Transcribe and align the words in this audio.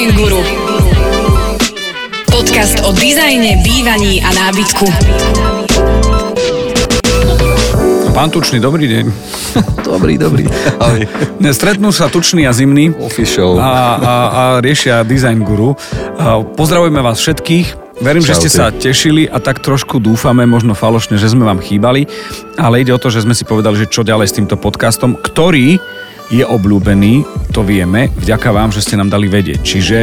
Design 0.00 0.16
Guru. 0.16 0.40
Podcast 2.32 2.80
o 2.88 2.96
dizajne, 2.96 3.60
bývaní 3.60 4.24
a 4.24 4.32
nábytku. 4.32 4.88
Pán 8.16 8.32
Tučný, 8.32 8.64
dobrý 8.64 8.88
deň. 8.88 9.04
Dobrý, 9.84 10.16
dobrý. 10.16 10.48
Ahoj. 10.80 11.04
Stretnú 11.52 11.92
sa 11.92 12.08
Tučný 12.08 12.48
a 12.48 12.52
Zimný 12.56 12.96
Official. 12.96 13.60
a, 13.60 13.68
a, 13.68 13.74
a 14.00 14.42
riešia 14.64 15.04
Design 15.04 15.44
Guru. 15.44 15.76
A 16.16 16.40
pozdravujeme 16.48 17.04
vás 17.04 17.20
všetkých. 17.20 18.00
Verím, 18.00 18.24
že 18.24 18.40
ste 18.40 18.48
Čaute. 18.48 18.56
sa 18.56 18.72
tešili 18.72 19.28
a 19.28 19.36
tak 19.36 19.60
trošku 19.60 20.00
dúfame, 20.00 20.48
možno 20.48 20.72
falošne, 20.72 21.20
že 21.20 21.28
sme 21.28 21.44
vám 21.44 21.60
chýbali, 21.60 22.08
ale 22.56 22.80
ide 22.80 22.96
o 22.96 23.02
to, 23.02 23.12
že 23.12 23.28
sme 23.28 23.36
si 23.36 23.44
povedali, 23.44 23.76
že 23.76 23.92
čo 23.92 24.00
ďalej 24.00 24.32
s 24.32 24.36
týmto 24.40 24.56
podcastom, 24.56 25.20
ktorý 25.20 25.76
je 26.30 26.46
obľúbený, 26.46 27.26
to 27.50 27.66
vieme, 27.66 28.06
vďaka 28.22 28.54
vám, 28.54 28.70
že 28.70 28.86
ste 28.86 28.94
nám 28.94 29.10
dali 29.10 29.26
vedieť. 29.26 29.66
Čiže 29.66 29.98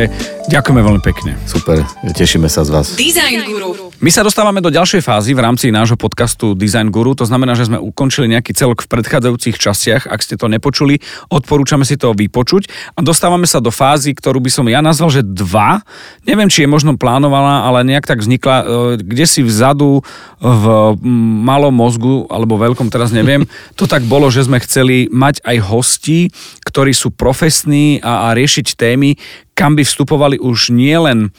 ďakujeme 0.52 0.84
veľmi 0.84 1.00
pekne. 1.00 1.40
Super, 1.48 1.88
tešíme 2.04 2.52
sa 2.52 2.68
z 2.68 2.70
vás. 2.76 3.00
Design 3.00 3.48
Guru. 3.48 3.88
My 3.98 4.14
sa 4.14 4.22
dostávame 4.22 4.62
do 4.62 4.70
ďalšej 4.70 5.02
fázy 5.02 5.34
v 5.34 5.42
rámci 5.42 5.74
nášho 5.74 5.98
podcastu 5.98 6.54
Design 6.54 6.94
Guru, 6.94 7.18
to 7.18 7.26
znamená, 7.26 7.58
že 7.58 7.66
sme 7.66 7.82
ukončili 7.82 8.30
nejaký 8.30 8.54
celok 8.54 8.86
v 8.86 8.92
predchádzajúcich 8.94 9.58
častiach. 9.58 10.06
Ak 10.06 10.22
ste 10.22 10.38
to 10.38 10.46
nepočuli, 10.46 11.02
odporúčame 11.34 11.82
si 11.82 11.98
to 11.98 12.14
vypočuť 12.14 12.70
a 12.94 13.02
dostávame 13.02 13.50
sa 13.50 13.58
do 13.58 13.74
fázy, 13.74 14.14
ktorú 14.14 14.38
by 14.38 14.52
som 14.54 14.70
ja 14.70 14.86
nazval, 14.86 15.10
že 15.10 15.26
dva. 15.26 15.82
Neviem, 16.30 16.46
či 16.46 16.68
je 16.68 16.70
možno 16.70 16.94
plánovaná, 16.94 17.66
ale 17.66 17.90
nejak 17.90 18.06
tak 18.06 18.22
vznikla, 18.22 18.56
e, 18.62 18.66
kde 19.02 19.26
si 19.26 19.42
vzadu 19.42 20.06
v 20.38 20.66
malom 21.42 21.74
mozgu, 21.74 22.30
alebo 22.30 22.62
veľkom, 22.62 22.94
teraz 22.94 23.10
neviem, 23.10 23.50
to 23.74 23.90
tak 23.90 24.06
bolo, 24.06 24.30
že 24.30 24.46
sme 24.46 24.62
chceli 24.62 25.10
mať 25.10 25.42
aj 25.42 25.58
ktorí 26.66 26.92
sú 26.98 27.14
profesní 27.14 28.02
a, 28.02 28.30
a 28.32 28.36
riešiť 28.38 28.74
témy, 28.74 29.14
kam 29.54 29.78
by 29.78 29.86
vstupovali 29.86 30.38
už 30.42 30.74
nielen 30.74 31.30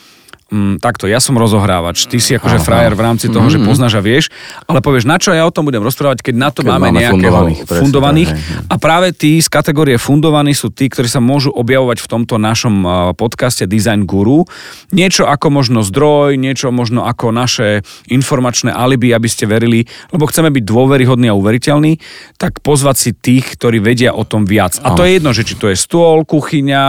Mm, 0.48 0.80
takto, 0.80 1.04
ja 1.04 1.20
som 1.20 1.36
rozohrávač, 1.36 2.08
ty 2.08 2.16
si 2.24 2.32
akože 2.32 2.56
Áno, 2.56 2.64
frajer 2.64 2.96
v 2.96 3.04
rámci 3.04 3.28
toho, 3.28 3.52
že 3.52 3.60
poznáš 3.60 4.00
a 4.00 4.02
vieš, 4.02 4.32
ale 4.64 4.80
povieš, 4.80 5.04
na 5.04 5.20
čo 5.20 5.36
ja 5.36 5.44
o 5.44 5.52
tom 5.52 5.68
budem 5.68 5.84
rozprávať, 5.84 6.24
keď 6.24 6.34
na 6.40 6.48
to 6.48 6.64
Keď 6.64 6.72
máme, 6.72 6.88
máme 6.88 7.04
nejakého 7.04 7.20
fundovaných, 7.20 7.60
presne 7.68 7.82
fundovaných. 7.84 8.30
A 8.72 8.74
práve 8.80 9.12
tí 9.12 9.44
z 9.44 9.48
kategórie 9.52 10.00
fundovaní 10.00 10.56
sú 10.56 10.72
tí, 10.72 10.88
ktorí 10.88 11.04
sa 11.04 11.20
môžu 11.20 11.52
objavovať 11.52 12.00
v 12.00 12.08
tomto 12.08 12.40
našom 12.40 12.80
podcaste 13.12 13.68
Design 13.68 14.08
Guru. 14.08 14.48
Niečo 14.88 15.28
ako 15.28 15.52
možno 15.52 15.84
zdroj, 15.84 16.40
niečo 16.40 16.72
možno 16.72 17.04
ako 17.04 17.28
naše 17.28 17.84
informačné 18.08 18.72
alibi, 18.72 19.12
aby 19.12 19.28
ste 19.28 19.44
verili, 19.44 19.84
lebo 20.16 20.24
chceme 20.32 20.48
byť 20.48 20.64
dôveryhodní 20.64 21.28
a 21.28 21.36
uveriteľní, 21.36 22.00
tak 22.40 22.64
pozvať 22.64 22.96
si 22.96 23.10
tých, 23.12 23.52
ktorí 23.52 23.84
vedia 23.84 24.16
o 24.16 24.24
tom 24.24 24.48
viac. 24.48 24.80
A 24.80 24.96
to 24.96 25.04
je 25.04 25.20
jedno, 25.20 25.36
že 25.36 25.44
či 25.44 25.60
to 25.60 25.68
je 25.68 25.76
stôl, 25.76 26.24
kuchyňa, 26.24 26.84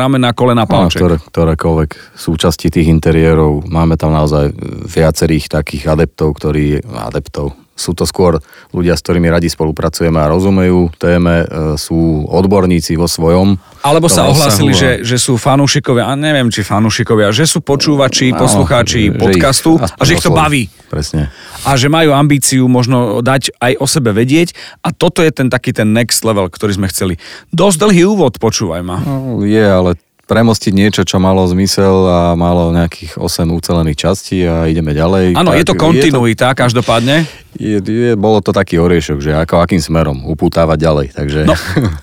ramena, 0.00 0.32
kolena, 0.32 0.64
palček. 0.64 0.96
ktoré, 0.96 1.16
ktorékoľvek 1.20 2.16
súčasti 2.16 2.72
tých 2.72 2.85
interiérov. 2.88 3.66
Máme 3.66 3.98
tam 3.98 4.14
naozaj 4.14 4.54
viacerých 4.86 5.50
takých 5.50 5.92
adeptov, 5.92 6.38
ktorí... 6.38 6.80
Adeptov. 6.86 7.54
Sú 7.76 7.92
to 7.92 8.08
skôr 8.08 8.40
ľudia, 8.72 8.96
s 8.96 9.04
ktorými 9.04 9.28
radi 9.28 9.52
spolupracujeme 9.52 10.16
a 10.16 10.32
rozumejú 10.32 10.96
téme, 10.96 11.44
e, 11.44 11.76
sú 11.76 12.24
odborníci 12.24 12.96
vo 12.96 13.04
svojom. 13.04 13.60
Alebo 13.84 14.08
sa 14.08 14.32
ohlásili, 14.32 14.72
že, 14.72 14.90
a- 14.96 15.00
že 15.04 15.20
sú 15.20 15.36
fanúšikovia, 15.36 16.08
a 16.08 16.16
neviem, 16.16 16.48
či 16.48 16.64
fanúšikovia, 16.64 17.36
že 17.36 17.44
sú 17.44 17.60
počúvači, 17.60 18.32
Áno, 18.32 18.48
poslucháči 18.48 19.12
že 19.12 19.12
ich 19.12 19.20
podcastu 19.20 19.76
a 19.76 19.92
aspoň 19.92 20.06
že 20.08 20.12
ich 20.16 20.24
to 20.24 20.32
baví. 20.32 20.72
Presne. 20.88 21.28
A 21.68 21.76
že 21.76 21.92
majú 21.92 22.16
ambíciu 22.16 22.64
možno 22.64 23.20
dať 23.20 23.52
aj 23.60 23.76
o 23.76 23.84
sebe 23.84 24.16
vedieť 24.16 24.56
a 24.80 24.96
toto 24.96 25.20
je 25.20 25.28
ten 25.28 25.52
taký 25.52 25.76
ten 25.76 25.92
next 25.92 26.24
level, 26.24 26.48
ktorý 26.48 26.80
sme 26.80 26.88
chceli. 26.88 27.20
Dosť 27.52 27.76
dlhý 27.84 28.08
úvod, 28.08 28.40
počúvaj 28.40 28.80
ma. 28.80 29.04
No, 29.04 29.44
je, 29.44 29.60
ale 29.60 30.00
premostiť 30.26 30.72
niečo, 30.74 31.06
čo 31.06 31.22
malo 31.22 31.46
zmysel 31.46 31.94
a 32.10 32.20
malo 32.34 32.74
nejakých 32.74 33.14
8 33.14 33.46
ucelených 33.46 33.98
častí 33.98 34.42
a 34.42 34.66
ideme 34.66 34.90
ďalej. 34.90 35.38
Áno, 35.38 35.54
je 35.54 35.62
to 35.62 35.78
kontinuita, 35.78 36.50
každopádne. 36.52 37.45
Je, 37.56 37.80
je, 37.80 38.12
bolo 38.14 38.44
to 38.44 38.52
taký 38.52 38.76
oriešok, 38.76 39.18
že 39.24 39.32
ako 39.32 39.64
akým 39.64 39.80
smerom 39.80 40.28
upútávať 40.28 40.78
ďalej. 40.78 41.06
Takže... 41.16 41.38
No, 41.48 41.56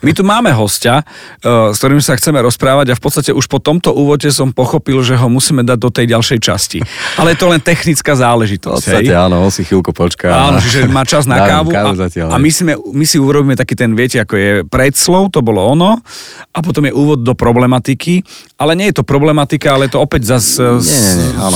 my 0.06 0.12
tu 0.12 0.26
máme 0.26 0.50
hostia, 0.52 1.06
eh, 1.46 1.70
s 1.70 1.78
ktorým 1.78 2.02
sa 2.02 2.18
chceme 2.18 2.42
rozprávať 2.42 2.94
a 2.94 2.98
v 2.98 3.02
podstate 3.02 3.30
už 3.30 3.46
po 3.46 3.62
tomto 3.62 3.94
úvode 3.94 4.26
som 4.34 4.50
pochopil, 4.50 5.06
že 5.06 5.14
ho 5.14 5.30
musíme 5.30 5.62
dať 5.62 5.78
do 5.78 5.90
tej 5.94 6.06
ďalšej 6.10 6.40
časti. 6.42 6.80
Ale 7.22 7.38
je 7.38 7.40
to 7.40 7.48
len 7.54 7.62
technická 7.62 8.18
v 8.18 8.20
záležitosť. 8.26 8.84
podstate 8.84 9.14
hej? 9.14 9.16
áno, 9.16 9.46
on 9.46 9.54
si 9.54 9.62
chvíľku 9.62 9.94
počká. 9.94 10.50
Áno, 10.50 10.58
čiže 10.58 10.90
má 10.90 11.06
čas 11.06 11.30
na 11.30 11.38
kávu, 11.38 11.70
kávu 11.70 11.94
a, 11.94 12.10
zatiaľ, 12.10 12.34
a 12.34 12.36
my, 12.42 12.50
si, 12.50 12.66
my 12.74 13.06
si 13.06 13.18
urobíme 13.22 13.54
taký 13.54 13.78
ten, 13.78 13.94
viete, 13.94 14.18
ako 14.18 14.34
je 14.34 14.52
predslov, 14.66 15.30
to 15.30 15.46
bolo 15.46 15.62
ono, 15.62 16.02
a 16.50 16.60
potom 16.66 16.90
je 16.90 16.94
úvod 16.94 17.22
do 17.22 17.38
problematiky, 17.38 18.26
ale 18.58 18.74
nie 18.74 18.90
je 18.90 19.02
to 19.02 19.06
problematika, 19.06 19.78
ale 19.78 19.86
je 19.86 19.94
to 19.94 20.02
opäť 20.02 20.40
zase 20.40 20.82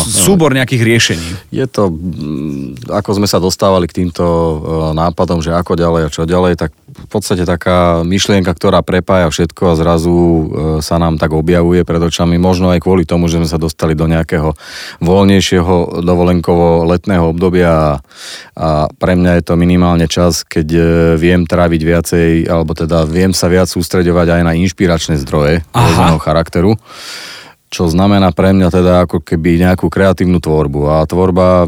súbor 0.06 0.54
nejakých 0.54 0.82
riešení. 0.84 1.30
Je 1.50 1.66
to, 1.66 1.90
mm, 1.90 2.92
ako 2.92 3.10
sme 3.18 3.28
sa 3.28 3.42
dostávali 3.42 3.87
k 3.88 4.04
týmto 4.04 4.26
e, 4.28 4.56
nápadom, 4.94 5.40
že 5.40 5.56
ako 5.56 5.80
ďalej 5.80 6.02
a 6.06 6.14
čo 6.14 6.28
ďalej, 6.28 6.54
tak 6.60 6.72
v 6.76 7.08
podstate 7.08 7.48
taká 7.48 8.04
myšlienka, 8.04 8.52
ktorá 8.52 8.84
prepája 8.84 9.32
všetko 9.32 9.64
a 9.72 9.78
zrazu 9.80 10.14
e, 10.14 10.44
sa 10.84 11.00
nám 11.00 11.16
tak 11.16 11.32
objavuje 11.32 11.88
pred 11.88 12.04
očami, 12.04 12.36
možno 12.36 12.70
aj 12.76 12.84
kvôli 12.84 13.08
tomu, 13.08 13.32
že 13.32 13.40
sme 13.40 13.48
sa 13.48 13.56
dostali 13.56 13.96
do 13.96 14.06
nejakého 14.06 14.54
voľnejšieho 15.00 16.04
dovolenkovo-letného 16.04 17.26
obdobia 17.32 18.04
a, 18.54 18.92
pre 18.92 19.14
mňa 19.16 19.40
je 19.40 19.44
to 19.48 19.54
minimálne 19.56 20.06
čas, 20.12 20.44
keď 20.44 20.68
e, 20.68 20.82
viem 21.16 21.48
tráviť 21.48 21.82
viacej, 21.82 22.30
alebo 22.52 22.76
teda 22.76 23.08
viem 23.08 23.32
sa 23.32 23.48
viac 23.48 23.72
sústreďovať 23.72 24.38
aj 24.38 24.42
na 24.44 24.54
inšpiračné 24.54 25.16
zdroje 25.24 25.64
rôzneho 25.72 26.20
charakteru 26.20 26.76
čo 27.68 27.92
znamená 27.92 28.32
pre 28.32 28.56
mňa 28.56 28.70
teda 28.72 28.94
ako 29.04 29.20
keby 29.20 29.60
nejakú 29.60 29.92
kreatívnu 29.92 30.40
tvorbu. 30.40 30.88
A 30.88 30.96
tvorba 31.04 31.68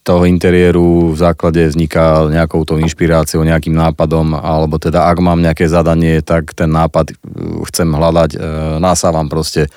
toho 0.00 0.24
interiéru 0.24 1.12
v 1.12 1.16
základe 1.16 1.68
vzniká 1.68 2.24
nejakou 2.32 2.64
tou 2.64 2.80
inšpiráciou, 2.80 3.44
nejakým 3.44 3.76
nápadom, 3.76 4.32
alebo 4.32 4.80
teda 4.80 5.06
ak 5.12 5.18
mám 5.20 5.44
nejaké 5.44 5.68
zadanie, 5.68 6.24
tak 6.24 6.56
ten 6.56 6.72
nápad 6.72 7.12
uh, 7.12 7.60
chcem 7.68 7.88
hľadať, 7.92 8.30
e, 8.34 8.38
nasávam 8.80 9.28
proste 9.28 9.68
e, 9.68 9.70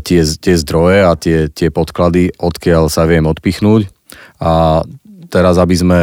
tie, 0.00 0.24
tie 0.24 0.54
zdroje 0.56 1.00
a 1.04 1.12
tie, 1.14 1.38
tie 1.52 1.68
podklady, 1.68 2.32
odkiaľ 2.40 2.88
sa 2.88 3.04
viem 3.04 3.28
odpichnúť. 3.28 3.92
A 4.40 4.82
teraz, 5.30 5.56
aby 5.56 5.76
sme, 5.78 6.00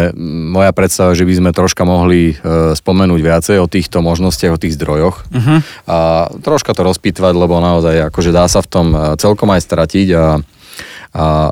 moja 0.49 0.71
predstava, 0.71 1.11
že 1.11 1.27
by 1.27 1.33
sme 1.35 1.49
troška 1.51 1.83
mohli 1.83 2.33
e, 2.33 2.73
spomenúť 2.73 3.19
viacej 3.19 3.57
o 3.59 3.67
týchto 3.67 3.99
možnostiach, 3.99 4.55
o 4.55 4.61
tých 4.61 4.79
zdrojoch 4.79 5.27
uh-huh. 5.27 5.59
a 5.85 5.97
troška 6.39 6.71
to 6.71 6.87
rozpýtvať, 6.87 7.33
lebo 7.35 7.59
naozaj 7.59 8.07
akože 8.07 8.31
dá 8.31 8.47
sa 8.47 8.63
v 8.63 8.71
tom 8.71 8.87
e, 8.95 8.97
celkom 9.19 9.51
aj 9.51 9.61
stratiť 9.67 10.07
a 10.15 10.23
a 11.15 11.49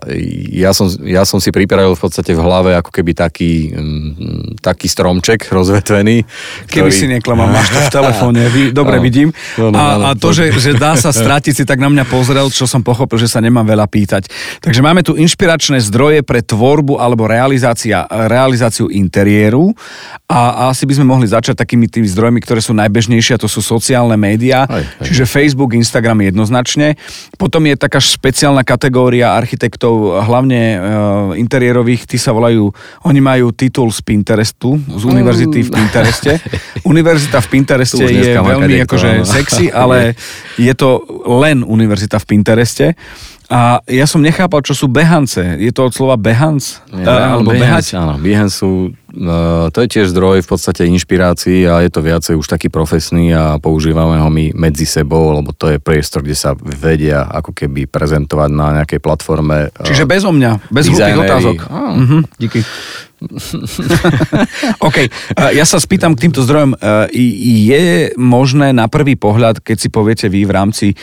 ja 0.52 0.76
som, 0.76 0.92
ja 1.08 1.24
som 1.24 1.40
si 1.40 1.50
pripravil 1.50 1.96
v 1.96 2.02
podstate 2.02 2.36
v 2.36 2.42
hlave 2.44 2.76
ako 2.76 2.92
keby 2.92 3.16
taký, 3.16 3.72
mm, 3.72 4.60
taký 4.60 4.92
stromček 4.92 5.48
rozvetvený. 5.48 6.28
Keby 6.68 6.92
si 6.92 7.08
neklamal, 7.08 7.48
máš 7.50 7.72
to 7.72 7.80
v 7.80 7.90
telefóne, 7.92 8.42
vy, 8.52 8.62
dobre 8.80 9.00
Áno. 9.00 9.06
vidím. 9.06 9.30
No, 9.56 9.72
no, 9.72 9.78
A, 9.80 9.86
a 10.08 10.18
to, 10.18 10.36
že, 10.36 10.52
že 10.60 10.76
dá 10.76 11.00
sa 11.00 11.16
stratiť, 11.16 11.54
si 11.56 11.64
tak 11.64 11.80
na 11.80 11.88
mňa 11.88 12.04
pozrel, 12.08 12.52
čo 12.52 12.68
som 12.68 12.84
pochopil, 12.84 13.16
že 13.16 13.32
sa 13.32 13.40
nemám 13.40 13.64
veľa 13.64 13.88
pýtať. 13.88 14.28
Takže 14.60 14.84
máme 14.84 15.02
tu 15.02 15.16
inšpiračné 15.16 15.80
zdroje 15.80 16.22
pre 16.22 16.44
tvorbu 16.44 17.00
alebo 17.00 17.26
realizácia, 17.26 18.04
realizáciu 18.10 18.92
interiéru 18.92 19.72
a, 20.28 20.68
a 20.68 20.76
asi 20.76 20.84
by 20.84 21.00
sme 21.00 21.08
mohli 21.08 21.28
začať 21.30 21.56
takými 21.58 21.88
tými 21.88 22.10
zdrojmi, 22.10 22.40
ktoré 22.44 22.60
sú 22.60 22.76
najbežnejšie, 22.76 23.38
a 23.38 23.42
to 23.42 23.50
sú 23.50 23.64
sociálne 23.64 24.18
médiá, 24.20 24.68
Hej, 24.68 24.84
hej. 24.84 25.06
čiže 25.12 25.24
Facebook, 25.30 25.74
Instagram 25.78 26.22
jednoznačne. 26.26 26.98
Potom 27.38 27.64
je 27.66 27.76
taká 27.78 28.02
špeciálna 28.02 28.66
kategória 28.66 29.38
architektov, 29.46 30.26
hlavne 30.26 30.58
e, 30.58 30.78
interiérových, 31.38 32.10
tí 32.10 32.18
sa 32.18 32.34
volajú, 32.34 32.74
oni 33.06 33.22
majú 33.22 33.54
titul 33.54 33.94
z 33.94 34.02
Pinterestu, 34.02 34.82
z 34.82 35.04
univerzity 35.06 35.62
v 35.62 35.70
Pintereste. 35.70 36.32
Univerzita 36.82 37.38
v 37.46 37.48
Pintereste 37.54 38.04
je 38.10 38.34
veľmi 38.34 38.82
akože 38.90 39.22
sexy, 39.22 39.70
ale 39.70 40.18
je 40.58 40.74
to 40.74 41.06
len 41.30 41.62
univerzita 41.62 42.18
v 42.18 42.26
Pintereste. 42.26 42.97
A 43.46 43.78
ja 43.86 44.09
som 44.09 44.20
nechápal, 44.20 44.66
čo 44.66 44.74
sú 44.74 44.90
behance. 44.90 45.38
Je 45.38 45.70
to 45.70 45.86
od 45.86 45.94
slova 45.94 46.18
behance? 46.18 46.82
Nie, 46.90 47.06
Eh, 47.06 47.30
alebo 47.30 47.53
behať? 47.53 47.94
Áno, 47.94 48.18
Behance 48.18 48.58
sú, 48.58 48.90
e, 48.90 49.22
to 49.70 49.78
je 49.80 49.88
tiež 49.88 50.09
zdroj 50.09 50.42
v 50.42 50.50
podstate 50.50 50.90
inšpirácií 50.90 51.70
a 51.70 51.86
je 51.86 51.94
to 51.94 52.02
viacej 52.02 52.34
už 52.36 52.47
taký 52.50 52.74
profesný 52.74 53.38
a 53.38 53.62
používame 53.62 54.18
ho 54.18 54.30
my 54.34 54.50
medzi 54.58 54.90
sebou, 54.90 55.30
lebo 55.30 55.53
to 55.53 55.70
je 55.70 55.78
priestor, 55.78 56.26
kde 56.26 56.34
sa 56.34 56.58
vedia 56.58 57.30
ako 57.30 57.53
keby 57.53 57.86
prezentovať 57.86 58.50
na 58.50 58.82
nejakej 58.82 58.97
platforme. 58.97 59.70
Čiže 59.78 60.09
bezo 60.09 60.34
mňa, 60.34 60.52
bez 60.74 60.90
hlupých 60.90 60.98
dizajnéri. 60.98 61.30
otázok. 61.30 61.58
Áno. 61.70 61.91
Mhm, 62.02 62.20
díky. 62.41 62.59
OK, 64.88 64.98
ja 65.54 65.66
sa 65.66 65.78
spýtam 65.82 66.14
k 66.14 66.28
týmto 66.28 66.46
zdrojom. 66.46 66.78
eh, 66.78 67.10
Je 67.66 67.86
možné 68.16 68.72
na 68.72 68.86
prvý 68.88 69.18
pohľad, 69.18 69.62
keď 69.62 69.78
si 69.78 69.90
poviete 69.90 70.28
vy 70.30 70.46
v 70.46 70.52
rámci 70.52 70.88
eh, 70.94 70.98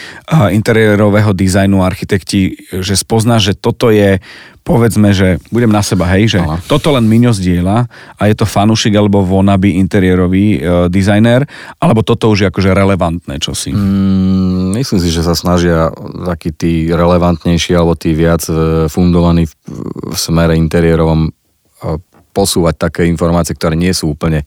interiérového 0.54 1.34
dizajnu 1.34 1.82
architekti, 1.82 2.56
že 2.70 2.94
spoznáš, 2.94 3.52
že 3.52 3.54
toto 3.58 3.90
je 3.90 4.22
povedzme, 4.62 5.10
že 5.10 5.42
budem 5.50 5.70
na 5.70 5.82
seba, 5.82 6.06
hej, 6.14 6.38
že 6.38 6.40
Áno. 6.40 6.58
toto 6.70 6.94
len 6.94 7.06
Miňo 7.06 7.34
zdieľa 7.34 7.90
a 8.14 8.22
je 8.30 8.34
to 8.38 8.46
fanušik 8.46 8.94
alebo 8.94 9.26
wannabe 9.26 9.74
interiérový 9.74 10.58
e, 10.58 10.58
dizajner, 10.86 11.44
alebo 11.82 12.06
toto 12.06 12.30
už 12.30 12.46
je 12.46 12.48
akože 12.48 12.70
relevantné 12.70 13.42
čosi. 13.42 13.74
Mm, 13.74 14.78
myslím 14.78 15.00
si, 15.02 15.10
že 15.10 15.26
sa 15.26 15.34
snažia 15.34 15.90
takí 16.30 16.54
tí 16.54 16.94
relevantnejší 16.94 17.74
alebo 17.74 17.98
tí 17.98 18.14
viac 18.14 18.46
e, 18.46 18.86
fundovaní 18.86 19.50
v, 19.50 19.54
v 20.14 20.16
smere 20.16 20.54
interiérovom 20.54 21.26
e, 21.26 21.30
posúvať 22.32 22.74
také 22.88 23.02
informácie, 23.06 23.52
ktoré 23.54 23.76
nie 23.76 23.92
sú 23.92 24.16
úplne 24.16 24.42
e, 24.42 24.46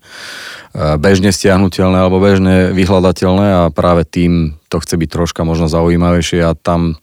bežne 0.97 1.29
stiahnutelné 1.29 1.95
alebo 1.95 2.17
bežne 2.17 2.73
vyhľadateľné 2.73 3.47
a 3.47 3.61
práve 3.69 4.03
tým 4.03 4.57
to 4.67 4.81
chce 4.81 4.97
byť 4.97 5.09
troška 5.09 5.41
možno 5.45 5.69
zaujímavejšie 5.69 6.41
a 6.41 6.57
tam 6.57 6.97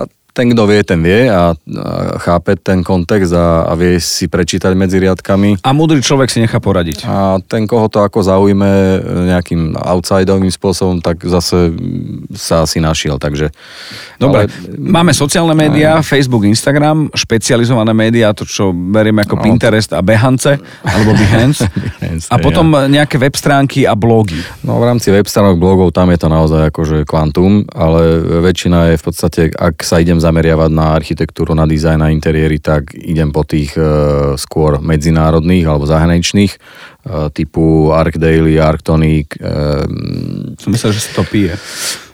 a 0.00 0.08
ten, 0.32 0.48
kto 0.48 0.64
vie, 0.64 0.80
ten 0.80 1.00
vie 1.04 1.28
a, 1.28 1.52
chápe 2.24 2.56
ten 2.56 2.80
kontext 2.80 3.36
a, 3.36 3.68
a 3.68 3.72
vie 3.76 4.00
si 4.00 4.32
prečítať 4.32 4.72
medzi 4.72 4.96
riadkami. 4.96 5.60
A 5.60 5.70
múdry 5.76 6.00
človek 6.00 6.32
si 6.32 6.40
nechá 6.40 6.56
poradiť. 6.56 7.04
A 7.04 7.36
ten, 7.44 7.68
koho 7.68 7.92
to 7.92 8.00
ako 8.00 8.24
zaujme 8.24 8.70
nejakým 9.28 9.76
outsideovým 9.76 10.48
spôsobom, 10.48 11.04
tak 11.04 11.20
zase 11.28 11.76
sa 12.34 12.64
asi 12.64 12.80
našiel, 12.80 13.20
takže... 13.20 13.52
Dobre, 14.16 14.48
ale- 14.48 14.78
máme 14.78 15.12
sociálne 15.12 15.52
médiá, 15.52 16.00
Facebook, 16.00 16.44
Instagram, 16.48 17.12
špecializované 17.12 17.92
médiá, 17.92 18.32
to 18.32 18.48
čo 18.48 18.72
berieme 18.72 19.22
ako 19.22 19.36
No, 19.38 19.42
Pinterest 19.42 19.90
a 19.92 20.00
Behance, 20.00 20.60
alebo 20.84 21.12
Behance. 21.16 21.66
Behance, 22.02 22.28
a 22.30 22.36
potom 22.38 22.72
nejaké 22.88 23.18
web 23.18 23.34
stránky 23.34 23.84
a 23.84 23.92
blogy. 23.98 24.38
No 24.64 24.78
v 24.80 24.88
rámci 24.88 25.10
web 25.10 25.26
stránok, 25.26 25.58
blogov, 25.58 25.92
tam 25.92 26.10
je 26.10 26.18
to 26.18 26.28
naozaj 26.30 26.72
akože 26.72 27.04
kvantum, 27.04 27.66
ale 27.72 28.22
väčšina 28.42 28.94
je 28.94 28.96
v 29.00 29.04
podstate, 29.04 29.42
ak 29.52 29.82
sa 29.84 30.00
idem 30.00 30.18
zameriavať 30.18 30.70
na 30.72 30.94
architektúru, 30.96 31.52
na 31.52 31.68
dizajn, 31.68 31.98
na 32.00 32.08
interiéry, 32.14 32.58
tak 32.62 32.94
idem 32.94 33.34
po 33.34 33.42
tých 33.44 33.74
e, 33.76 33.84
skôr 34.38 34.78
medzinárodných 34.80 35.66
alebo 35.66 35.84
zahraničných, 35.84 36.52
e, 36.54 36.58
typu 37.34 37.90
ArcDaily, 37.92 38.56
Arctonic, 38.62 39.34
e, 39.36 39.50
Som 40.58 40.70
myslel, 40.72 40.94
že 40.94 41.02
sa 41.02 41.12
to 41.18 41.24
pije. 41.26 41.56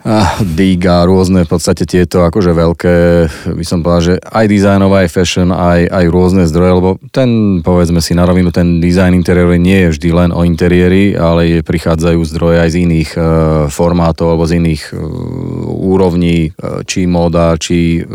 Ah, 0.08 0.40
Dig 0.40 0.80
a 0.88 1.04
rôzne 1.04 1.44
v 1.44 1.52
podstate 1.52 1.84
tieto 1.84 2.24
akože 2.24 2.56
veľké, 2.56 2.94
by 3.52 3.60
som 3.60 3.84
povedal, 3.84 4.00
že 4.00 4.14
aj 4.24 4.46
dizajnové, 4.48 5.04
aj 5.04 5.12
fashion, 5.12 5.52
aj, 5.52 5.84
aj 5.84 6.04
rôzne 6.08 6.48
zdroje, 6.48 6.72
lebo 6.80 6.90
ten, 7.12 7.60
povedzme 7.60 8.00
si 8.00 8.16
na 8.16 8.24
rovinu, 8.24 8.48
ten 8.48 8.80
dizajn 8.80 9.12
interiéru 9.12 9.52
nie 9.60 9.84
je 9.84 9.92
vždy 9.92 10.08
len 10.16 10.30
o 10.32 10.48
interiéri, 10.48 11.12
ale 11.12 11.40
je, 11.52 11.58
prichádzajú 11.60 12.24
zdroje 12.24 12.56
aj 12.56 12.70
z 12.72 12.76
iných 12.88 13.10
e, 13.12 13.20
formátov 13.68 14.32
alebo 14.32 14.48
z 14.48 14.56
iných 14.56 14.82
e, 14.88 14.96
úrovní, 15.68 16.56
e, 16.56 16.80
či 16.88 17.04
móda, 17.04 17.60
či 17.60 18.00
e, 18.00 18.08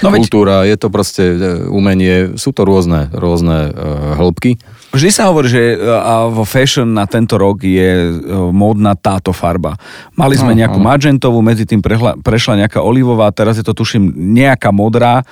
No 0.00 0.08
veď- 0.08 0.24
kultúra, 0.24 0.64
je 0.64 0.80
to 0.80 0.88
proste 0.88 1.36
e, 1.36 1.36
umenie, 1.68 2.40
sú 2.40 2.56
to 2.56 2.64
rôzne, 2.64 3.12
rôzne 3.12 3.76
e, 3.76 3.80
hĺbky. 4.16 4.56
Vždy 4.96 5.10
sa 5.12 5.28
hovorí, 5.28 5.52
že 5.52 5.76
e, 5.76 5.92
vo 6.32 6.48
fashion 6.48 6.88
na 6.96 7.04
tento 7.04 7.36
rok 7.36 7.60
je 7.60 8.08
módna 8.48 8.96
táto 8.96 9.36
farba. 9.36 9.76
Mali 10.16 10.38
sme 10.38 10.45
Áno, 10.52 10.60
nejakú 10.60 10.78
áno. 10.78 10.86
magentovú, 10.86 11.38
medzi 11.40 11.64
tým 11.64 11.80
prehla, 11.80 12.14
prešla 12.20 12.66
nejaká 12.66 12.84
olivová, 12.84 13.32
teraz 13.32 13.56
je 13.56 13.64
to 13.66 13.74
tuším 13.74 14.12
nejaká 14.14 14.70
modrá 14.70 15.24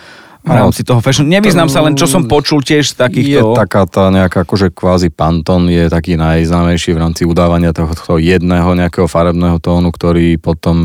v 0.44 0.52
rámci 0.52 0.84
toho 0.84 1.00
fashion. 1.00 1.24
Nevyznám 1.24 1.72
sa 1.72 1.80
len, 1.80 1.96
čo 1.96 2.04
som 2.04 2.28
počul 2.28 2.60
tiež 2.60 2.92
z 2.92 2.92
Je 2.92 3.00
takýchto... 3.00 3.56
taká 3.56 3.88
tá 3.88 4.12
nejaká 4.12 4.44
akože 4.44 4.76
kvázi 4.76 5.08
Pantone 5.08 5.72
je 5.72 5.86
taký 5.88 6.20
najznámejší 6.20 6.92
v 6.92 7.00
rámci 7.00 7.24
udávania 7.24 7.72
tohto 7.72 8.20
jedného 8.20 8.76
nejakého 8.76 9.08
farebného 9.08 9.56
tónu, 9.56 9.88
ktorý 9.88 10.36
potom 10.36 10.76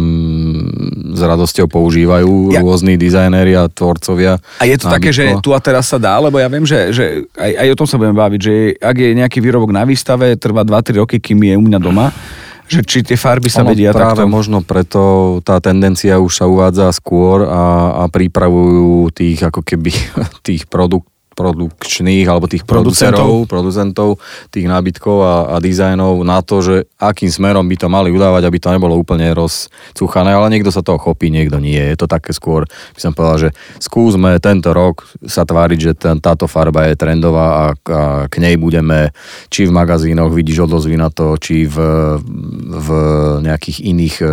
s 1.12 1.20
radosťou 1.20 1.68
používajú 1.68 2.56
Ja- 2.56 2.64
rôzni 2.64 2.96
dizajnéri 2.96 3.60
a 3.60 3.68
tvorcovia. 3.68 4.40
A 4.40 4.64
je 4.64 4.80
to 4.80 4.88
také, 4.88 5.12
že 5.12 5.28
nábytko. 5.28 5.44
tu 5.44 5.52
a 5.52 5.60
teraz 5.60 5.92
sa 5.92 6.00
dá, 6.00 6.16
lebo 6.24 6.40
ja 6.40 6.48
viem, 6.48 6.64
že, 6.64 6.96
že 6.96 7.06
aj, 7.36 7.52
aj 7.60 7.68
o 7.76 7.78
tom 7.84 7.88
sa 7.92 8.00
budeme 8.00 8.16
baviť, 8.16 8.40
že 8.40 8.54
ak 8.80 8.96
je 8.96 9.10
nejaký 9.12 9.44
výrobok 9.44 9.76
na 9.76 9.84
výstave, 9.84 10.40
trvá 10.40 10.64
2-3 10.64 11.04
roky, 11.04 11.20
kým 11.20 11.44
je 11.44 11.60
u 11.60 11.64
mňa 11.68 11.80
doma, 11.84 12.16
že 12.70 12.86
či 12.86 13.02
tie 13.02 13.18
farby 13.18 13.50
sa 13.50 13.66
Ono 13.66 13.74
vedia 13.74 13.90
práve 13.90 14.24
takto... 14.24 14.32
možno 14.32 14.62
preto 14.62 15.02
tá 15.42 15.58
tendencia 15.58 16.22
už 16.22 16.32
sa 16.32 16.46
uvádza 16.46 16.94
skôr 16.94 17.50
a, 17.50 17.98
a 18.00 18.14
pripravujú 18.14 19.10
tých 19.10 19.42
ako 19.42 19.66
keby 19.66 19.92
tých 20.48 20.70
produkt 20.70 21.10
produkčných 21.40 22.28
alebo 22.28 22.52
tých 22.52 22.68
Producentov. 22.68 23.48
producentov, 23.48 24.20
tých 24.52 24.68
nábytkov 24.68 25.18
a, 25.24 25.36
a 25.56 25.64
dizajnov 25.64 26.28
na 26.28 26.44
to, 26.44 26.60
že 26.60 26.76
akým 27.00 27.32
smerom 27.32 27.64
by 27.64 27.80
to 27.80 27.88
mali 27.88 28.12
udávať, 28.12 28.44
aby 28.44 28.60
to 28.60 28.76
nebolo 28.76 29.00
úplne 29.00 29.32
rozcuchané, 29.32 30.36
ale 30.36 30.52
niekto 30.52 30.68
sa 30.68 30.84
toho 30.84 31.00
chopí, 31.00 31.32
niekto 31.32 31.64
nie. 31.64 31.80
Je 31.80 31.96
to 31.96 32.12
také 32.12 32.36
skôr, 32.36 32.68
by 32.68 33.00
som 33.00 33.16
povedal, 33.16 33.48
že 33.48 33.50
skúsme 33.80 34.36
tento 34.44 34.76
rok 34.76 35.08
sa 35.24 35.48
tváriť, 35.48 35.80
že 35.80 35.92
ten, 35.96 36.20
táto 36.20 36.52
farba 36.52 36.92
je 36.92 37.00
trendová 37.00 37.48
a, 37.48 37.66
a 37.72 38.02
k 38.28 38.36
nej 38.44 38.60
budeme 38.60 39.16
či 39.48 39.64
v 39.64 39.72
magazínoch 39.72 40.36
vidíš 40.36 40.68
odozvy 40.68 41.00
na 41.00 41.08
to, 41.08 41.40
či 41.40 41.64
v, 41.64 41.78
v 42.68 42.90
nejakých 43.48 43.78
iných 43.88 44.16
e, 44.20 44.28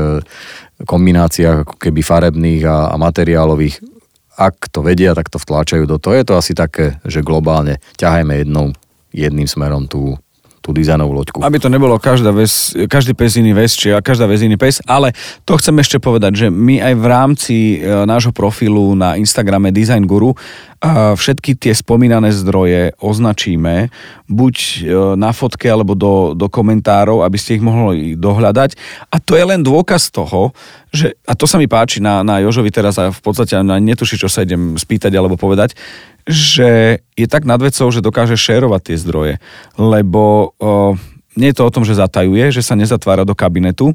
kombináciách 0.82 1.62
ako 1.62 1.75
keby 1.79 2.00
farebných 2.03 2.62
a, 2.67 2.91
a 2.91 2.97
materiálových 2.99 3.95
ak 4.36 4.68
to 4.68 4.84
vedia, 4.84 5.16
tak 5.16 5.32
to 5.32 5.40
vtláčajú 5.40 5.88
do 5.88 5.96
toho. 5.96 6.14
Je 6.14 6.24
to 6.28 6.36
asi 6.36 6.52
také, 6.52 7.00
že 7.08 7.24
globálne 7.24 7.80
ťahajme 7.96 8.44
jednou, 8.44 8.76
jedným 9.16 9.48
smerom 9.48 9.88
tú, 9.88 10.20
tú 10.66 10.74
dizajnovú 10.74 11.14
loďku. 11.14 11.38
Aby 11.46 11.62
to 11.62 11.70
nebolo 11.70 11.94
každá 12.02 12.34
vec, 12.34 12.50
každý 12.90 13.14
pes 13.14 13.38
iný 13.38 13.54
väz, 13.54 13.78
či 13.78 13.94
každá 14.02 14.26
väz 14.26 14.42
iný 14.42 14.58
pes, 14.58 14.82
ale 14.82 15.14
to 15.46 15.54
chcem 15.54 15.78
ešte 15.78 16.02
povedať, 16.02 16.34
že 16.34 16.46
my 16.50 16.82
aj 16.82 16.94
v 16.98 17.06
rámci 17.06 17.56
e, 17.78 18.02
nášho 18.02 18.34
profilu 18.34 18.98
na 18.98 19.14
Instagrame 19.14 19.70
Design 19.70 20.10
Guru 20.10 20.34
a 20.82 21.14
všetky 21.14 21.54
tie 21.54 21.70
spomínané 21.70 22.34
zdroje 22.34 22.98
označíme 22.98 23.94
buď 24.26 24.54
e, 24.58 24.70
na 25.14 25.30
fotke 25.30 25.70
alebo 25.70 25.94
do, 25.94 26.34
do 26.34 26.50
komentárov, 26.50 27.22
aby 27.22 27.38
ste 27.38 27.56
ich 27.56 27.64
mohli 27.64 28.19
dohľadať. 28.19 28.74
A 29.14 29.22
to 29.22 29.38
je 29.38 29.44
len 29.46 29.62
dôkaz 29.62 30.10
toho, 30.10 30.50
že, 30.90 31.14
a 31.22 31.38
to 31.38 31.46
sa 31.46 31.62
mi 31.62 31.70
páči 31.70 32.02
na, 32.02 32.26
na 32.26 32.42
Jožovi 32.42 32.74
teraz 32.74 32.98
a 32.98 33.14
v 33.14 33.20
podstate 33.22 33.54
na 33.62 33.78
netuší, 33.78 34.19
čo 34.19 34.26
sa 34.26 34.42
idem 34.42 34.74
spýtať 34.74 35.14
alebo 35.14 35.38
povedať, 35.38 35.78
že 36.26 37.00
je 37.14 37.26
tak 37.31 37.46
nad 37.46 37.62
vecou, 37.62 37.87
že 37.88 38.02
dokáže 38.02 38.34
šerovať 38.34 38.82
tie 38.93 38.96
zdroje. 38.99 39.34
Lebo 39.78 40.52
o, 40.58 40.99
nie 41.38 41.55
je 41.55 41.56
to 41.56 41.64
o 41.64 41.75
tom, 41.75 41.87
že 41.87 41.94
zatajuje, 41.94 42.50
že 42.50 42.67
sa 42.67 42.75
nezatvára 42.75 43.23
do 43.23 43.38
kabinetu 43.38 43.94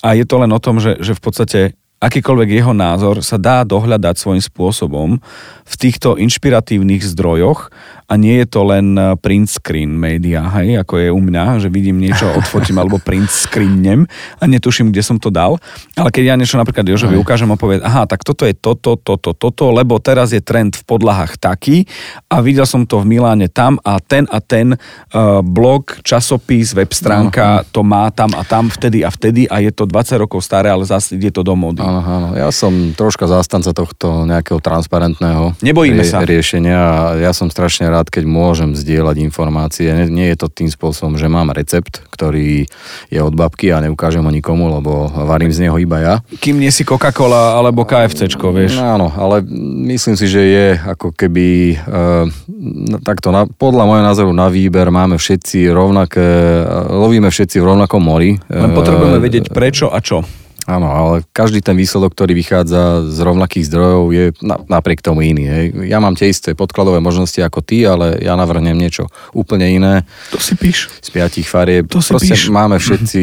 a 0.00 0.14
je 0.14 0.22
to 0.22 0.38
len 0.38 0.50
o 0.54 0.62
tom, 0.62 0.78
že, 0.78 1.02
že 1.02 1.18
v 1.18 1.22
podstate 1.22 1.60
akýkoľvek 2.02 2.50
jeho 2.58 2.74
názor 2.74 3.22
sa 3.22 3.38
dá 3.38 3.62
dohľadať 3.62 4.14
svojím 4.18 4.42
spôsobom 4.42 5.22
v 5.62 5.74
týchto 5.78 6.18
inšpiratívnych 6.18 7.06
zdrojoch 7.06 7.70
a 8.12 8.20
nie 8.20 8.44
je 8.44 8.46
to 8.52 8.60
len 8.68 8.92
eh, 9.00 9.16
print 9.16 9.48
screen 9.48 9.96
média, 9.96 10.44
hej, 10.60 10.84
ako 10.84 11.00
je 11.00 11.08
u 11.08 11.20
mňa, 11.24 11.64
že 11.64 11.72
vidím 11.72 11.96
niečo, 11.96 12.28
odfotím 12.28 12.76
alebo 12.84 13.00
print 13.00 13.32
screennem 13.32 14.04
a 14.36 14.44
netuším, 14.44 14.92
kde 14.92 15.00
som 15.00 15.16
to 15.16 15.32
dal. 15.32 15.56
Ale 15.96 16.12
keď 16.12 16.32
ja 16.32 16.34
niečo 16.36 16.60
napríklad 16.60 16.84
Jožovi 16.84 17.16
ukážem 17.16 17.48
a 17.48 17.56
povie, 17.56 17.80
aha, 17.80 18.04
tak 18.04 18.20
toto 18.20 18.44
je 18.44 18.52
toto, 18.52 19.00
toto, 19.00 19.32
toto, 19.32 19.72
lebo 19.72 19.96
teraz 19.96 20.36
je 20.36 20.44
trend 20.44 20.76
v 20.76 20.84
podlahách 20.84 21.40
taký 21.40 21.88
a 22.28 22.44
videl 22.44 22.68
som 22.68 22.84
to 22.84 23.00
v 23.00 23.16
Miláne 23.16 23.48
tam 23.48 23.80
a 23.86 23.96
ten 24.02 24.28
a 24.28 24.42
ten 24.42 24.74
uh, 24.76 25.40
blog, 25.40 26.02
časopis, 26.02 26.74
web 26.76 26.90
stránka 26.90 27.62
to 27.70 27.86
má 27.86 28.10
tam 28.10 28.34
a 28.34 28.42
tam 28.42 28.68
vtedy 28.68 29.06
a 29.06 29.10
vtedy 29.12 29.46
a 29.46 29.62
je 29.62 29.70
to 29.70 29.86
20 29.86 30.22
rokov 30.26 30.42
staré, 30.42 30.68
ale 30.68 30.82
zase 30.82 31.14
ide 31.14 31.30
to 31.30 31.46
do 31.46 31.54
mody. 31.54 31.80
Áno, 31.80 32.02
áno. 32.02 32.28
Ja 32.34 32.50
som 32.50 32.92
troška 32.92 33.30
zástanca 33.30 33.70
tohto 33.70 34.26
nejakého 34.26 34.58
transparentného 34.58 35.54
Nebojíme 35.62 36.02
sa. 36.02 36.26
riešenia 36.26 36.78
a 36.78 36.96
ja 37.22 37.30
som 37.30 37.46
strašne 37.52 37.86
rád, 37.86 38.01
keď 38.08 38.24
môžem 38.26 38.72
zdieľať 38.72 39.20
informácie. 39.20 39.92
Nie, 39.92 40.06
nie 40.08 40.26
je 40.32 40.36
to 40.40 40.48
tým 40.48 40.72
spôsobom, 40.72 41.20
že 41.20 41.28
mám 41.28 41.52
recept, 41.52 42.02
ktorý 42.08 42.66
je 43.12 43.20
od 43.20 43.34
babky 43.36 43.70
a 43.70 43.84
neukážem 43.84 44.24
ho 44.24 44.32
nikomu, 44.32 44.72
lebo 44.72 45.10
varím 45.10 45.52
z 45.52 45.68
neho 45.68 45.76
iba 45.78 45.98
ja. 46.00 46.14
Kým 46.40 46.58
nie 46.58 46.72
si 46.72 46.82
Coca-Cola 46.82 47.58
alebo 47.60 47.84
KFCčko, 47.84 48.50
vieš. 48.50 48.80
No, 48.80 48.98
áno, 48.98 49.08
ale 49.12 49.44
myslím 49.92 50.16
si, 50.16 50.26
že 50.26 50.42
je 50.42 50.66
ako 50.80 51.14
keby 51.14 51.76
e, 51.76 51.76
takto 53.04 53.30
na, 53.30 53.44
podľa 53.46 53.84
môjho 53.84 54.04
názoru 54.04 54.32
na 54.32 54.48
výber 54.48 54.88
máme 54.88 55.20
všetci 55.20 55.68
rovnaké, 55.70 56.26
e, 56.62 56.64
lovíme 56.90 57.28
všetci 57.28 57.60
v 57.60 57.68
rovnakom 57.68 58.02
mori. 58.02 58.40
Len 58.48 58.70
potrebujeme 58.72 59.18
vedieť 59.20 59.52
prečo 59.52 59.92
a 59.92 60.00
čo. 60.00 60.41
Áno, 60.70 60.86
ale 60.94 61.26
každý 61.34 61.58
ten 61.58 61.74
výsledok, 61.74 62.14
ktorý 62.14 62.38
vychádza 62.38 63.10
z 63.10 63.18
rovnakých 63.18 63.66
zdrojov, 63.66 64.02
je 64.14 64.24
na, 64.46 64.62
napriek 64.70 65.02
tomu 65.02 65.26
iný. 65.26 65.50
Hej. 65.50 65.64
Ja 65.90 65.98
mám 65.98 66.14
tie 66.14 66.30
isté 66.30 66.54
podkladové 66.54 67.02
možnosti 67.02 67.38
ako 67.42 67.66
ty, 67.66 67.82
ale 67.82 68.22
ja 68.22 68.38
navrhnem 68.38 68.78
niečo 68.78 69.10
úplne 69.34 69.66
iné. 69.66 70.06
To 70.30 70.38
si 70.38 70.54
píš. 70.54 70.86
Z 71.02 71.10
piatich 71.10 71.50
farieb. 71.50 71.90
To 71.90 71.98
si 71.98 72.14
proste 72.14 72.38
píš. 72.38 72.54
máme 72.54 72.78
všetci 72.78 73.22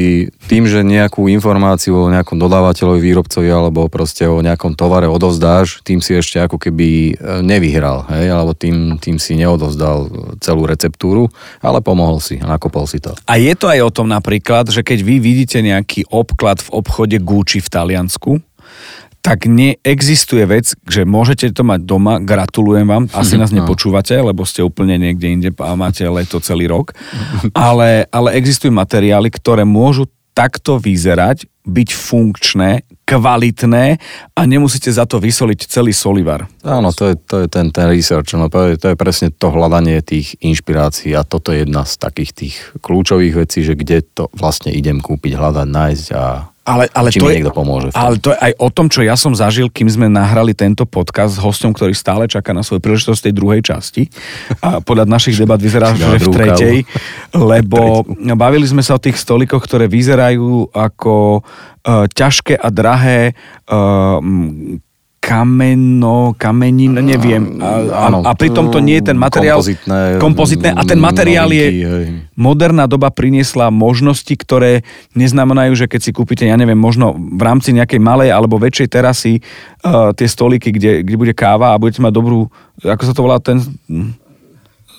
tým, 0.52 0.68
že 0.68 0.84
nejakú 0.84 1.32
informáciu 1.32 1.96
o 1.96 2.12
nejakom 2.12 2.36
dodávateľovi, 2.36 3.00
výrobcovi 3.00 3.48
alebo 3.48 3.88
proste 3.88 4.28
o 4.28 4.44
nejakom 4.44 4.76
tovare 4.76 5.08
odovzdáš, 5.08 5.80
tým 5.88 6.04
si 6.04 6.20
ešte 6.20 6.44
ako 6.44 6.60
keby 6.60 6.88
e, 6.90 7.14
nevyhral, 7.40 8.04
hej, 8.12 8.36
alebo 8.36 8.52
tým, 8.52 9.00
tým 9.00 9.16
si 9.16 9.40
neodovzdal 9.40 10.12
celú 10.44 10.68
receptúru, 10.68 11.32
ale 11.64 11.80
pomohol 11.80 12.20
si 12.20 12.36
nakopol 12.44 12.84
si 12.84 13.00
to. 13.00 13.16
A 13.24 13.40
je 13.40 13.56
to 13.56 13.72
aj 13.72 13.80
o 13.80 13.92
tom 13.94 14.12
napríklad, 14.12 14.68
že 14.68 14.84
keď 14.84 15.00
vy 15.08 15.16
vidíte 15.24 15.64
nejaký 15.64 16.04
obklad 16.12 16.60
v 16.60 16.84
obchode 16.84 17.16
Gucci 17.30 17.62
v 17.62 17.70
Taliansku, 17.70 18.42
tak 19.20 19.46
neexistuje 19.46 20.48
vec, 20.48 20.74
že 20.88 21.04
môžete 21.04 21.52
to 21.52 21.62
mať 21.62 21.84
doma, 21.84 22.18
gratulujem 22.24 22.88
vám, 22.88 23.04
asi 23.14 23.36
nás 23.36 23.54
nepočúvate, 23.58 24.16
lebo 24.18 24.48
ste 24.48 24.66
úplne 24.66 24.98
niekde 24.98 25.28
inde 25.30 25.50
a 25.60 25.78
máte 25.78 26.08
leto 26.08 26.42
celý 26.42 26.66
rok, 26.72 26.96
ale, 27.54 28.08
ale 28.10 28.40
existujú 28.40 28.72
materiály, 28.72 29.30
ktoré 29.30 29.68
môžu 29.68 30.08
takto 30.32 30.80
vyzerať, 30.80 31.52
byť 31.68 31.90
funkčné, 31.92 32.88
kvalitné 33.04 34.00
a 34.34 34.42
nemusíte 34.48 34.88
za 34.88 35.04
to 35.04 35.20
vysoliť 35.20 35.68
celý 35.68 35.92
solivar. 35.92 36.48
Áno, 36.64 36.96
to 36.96 37.12
je, 37.12 37.16
to 37.20 37.36
je 37.44 37.48
ten, 37.52 37.70
ten 37.76 37.92
research, 37.92 38.34
no, 38.40 38.48
to, 38.48 38.72
je, 38.72 38.80
to 38.80 38.88
je 38.94 38.96
presne 38.96 39.30
to 39.36 39.52
hľadanie 39.52 40.00
tých 40.00 40.40
inšpirácií 40.40 41.12
a 41.14 41.28
toto 41.28 41.52
je 41.52 41.68
jedna 41.68 41.84
z 41.84 41.94
takých 42.00 42.32
tých 42.32 42.56
kľúčových 42.80 43.36
vecí, 43.36 43.68
že 43.68 43.76
kde 43.76 44.00
to 44.02 44.32
vlastne 44.32 44.72
idem 44.72 45.04
kúpiť, 45.04 45.36
hľadať, 45.36 45.68
nájsť 45.68 46.08
a 46.16 46.50
Ale, 46.70 46.86
ale 46.94 47.10
či 47.10 47.18
to 47.18 47.34
je, 47.34 47.42
pomôže. 47.50 47.90
Ale 47.98 48.22
to 48.22 48.30
je 48.30 48.38
aj 48.38 48.54
o 48.62 48.70
tom, 48.70 48.86
čo 48.94 49.02
ja 49.02 49.18
som 49.18 49.34
zažil, 49.34 49.74
kým 49.74 49.90
sme 49.90 50.06
nahrali 50.06 50.54
tento 50.54 50.86
podcast 50.86 51.38
s 51.38 51.42
hostom, 51.42 51.74
ktorý 51.74 51.98
stále 51.98 52.30
čaká 52.30 52.54
na 52.54 52.62
svoju 52.62 52.78
príležitosť 52.78 53.26
tej 53.26 53.34
druhej 53.34 53.62
časti. 53.66 54.06
A 54.62 54.78
podľa 54.78 55.10
našich 55.10 55.42
debat 55.42 55.58
vyzerá, 55.58 55.98
že 55.98 56.06
v 56.22 56.30
tretej. 56.30 56.78
Lebo 57.34 58.06
bavili 58.38 58.70
sme 58.70 58.86
sa 58.86 58.96
o 58.96 59.02
tých 59.02 59.18
stolikoch, 59.18 59.66
ktoré 59.66 59.90
vyzerajú 59.90 60.70
ako 60.70 61.42
uh, 61.42 62.06
ťažké 62.14 62.54
a 62.54 62.70
drahé 62.70 63.34
uh, 63.66 64.22
kameno, 65.30 66.34
kamenín, 66.34 66.98
neviem. 66.98 67.62
A, 67.62 67.86
a, 67.86 67.98
Áno, 68.10 68.26
a 68.26 68.34
pritom 68.34 68.74
to 68.74 68.82
nie 68.82 68.98
je 68.98 69.14
ten 69.14 69.18
materiál... 69.22 69.62
kompozitné, 69.62 70.18
kompozitné 70.18 70.70
a 70.74 70.82
ten 70.82 70.98
materiál 70.98 71.54
je... 71.54 71.70
novinky, 71.70 71.86
hej. 71.86 72.06
Moderná 72.34 72.90
doba 72.90 73.14
priniesla 73.14 73.70
možnosti, 73.70 74.32
ktoré 74.34 74.82
neznamenajú, 75.14 75.78
že 75.78 75.86
keď 75.86 76.02
si 76.02 76.12
kúpite, 76.16 76.50
ja 76.50 76.58
neviem, 76.58 76.80
možno 76.80 77.14
v 77.14 77.42
rámci 77.46 77.78
nejakej 77.78 78.02
malej 78.02 78.34
alebo 78.34 78.58
väčšej 78.58 78.88
terasy 78.90 79.34
uh, 79.86 80.16
tie 80.18 80.26
stoliky, 80.26 80.74
kde, 80.74 81.06
kde 81.06 81.16
bude 81.20 81.34
káva 81.38 81.78
a 81.78 81.80
budete 81.80 82.02
mať 82.02 82.14
dobrú, 82.16 82.50
ako 82.82 83.04
sa 83.06 83.14
to 83.14 83.22
volá, 83.22 83.38
ten 83.38 83.62
hm, 83.62 84.18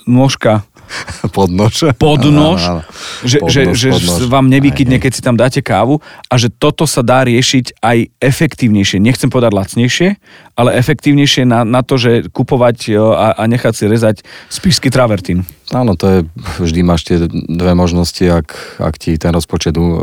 nôžka, 0.06 0.62
Podnož. 1.30 1.94
podnož, 1.94 2.60
Áno, 2.60 2.80
áno. 2.80 2.82
že, 3.22 3.38
že, 3.46 3.60
Podnož, 3.64 3.76
že 3.76 3.88
podnož. 3.92 4.26
vám 4.26 4.46
nevykydne, 4.48 4.96
keď 4.96 5.12
si 5.12 5.20
tam 5.20 5.34
dáte 5.34 5.60
kávu 5.60 5.98
a 6.26 6.34
že 6.34 6.48
toto 6.48 6.84
sa 6.84 7.00
dá 7.00 7.22
riešiť 7.22 7.78
aj 7.78 7.98
efektívnejšie. 8.18 8.98
Nechcem 8.98 9.28
povedať 9.28 9.52
lacnejšie, 9.52 10.08
ale 10.54 10.74
efektívnejšie 10.74 11.42
na, 11.44 11.62
na 11.62 11.80
to, 11.80 11.94
že 11.94 12.10
kupovať 12.28 12.76
e, 12.88 12.98
a, 12.98 13.32
a 13.32 13.42
nechať 13.46 13.72
si 13.72 13.84
rezať 13.86 14.16
spíšsky 14.48 14.88
travertín. 14.88 15.46
Áno, 15.70 15.94
to 15.94 16.06
je, 16.06 16.18
vždy 16.58 16.80
máš 16.82 17.06
tie 17.06 17.16
dve 17.30 17.72
možnosti, 17.72 18.20
ak, 18.20 18.48
ak 18.78 18.94
ti 18.96 19.14
ten 19.14 19.30
rozpočet 19.30 19.74
u- 19.74 19.94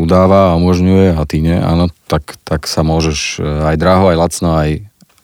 udáva 0.00 0.50
a 0.50 0.56
umožňuje 0.56 1.12
a 1.12 1.22
ty 1.22 1.38
nie, 1.38 1.54
áno, 1.54 1.92
tak, 2.06 2.40
tak 2.40 2.64
sa 2.64 2.80
môžeš 2.80 3.36
e, 3.36 3.44
aj 3.44 3.76
draho, 3.76 4.08
aj 4.08 4.16
lacno, 4.18 4.50
aj 4.54 4.70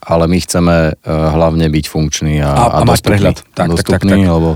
ale 0.01 0.25
my 0.25 0.39
chceme 0.39 0.77
e, 0.89 0.93
hlavne 1.05 1.67
byť 1.67 1.85
funkční 1.85 2.41
a, 2.41 2.49
A- 2.49 2.71
a 2.71 2.81
mať 2.81 2.97
dostupní. 2.97 3.09
prehľad. 3.11 3.37
Tak, 3.43 3.53
tak, 3.55 3.69
dostupní, 3.69 4.09
tak, 4.11 4.21
tak. 4.23 4.31
lebo 4.31 4.51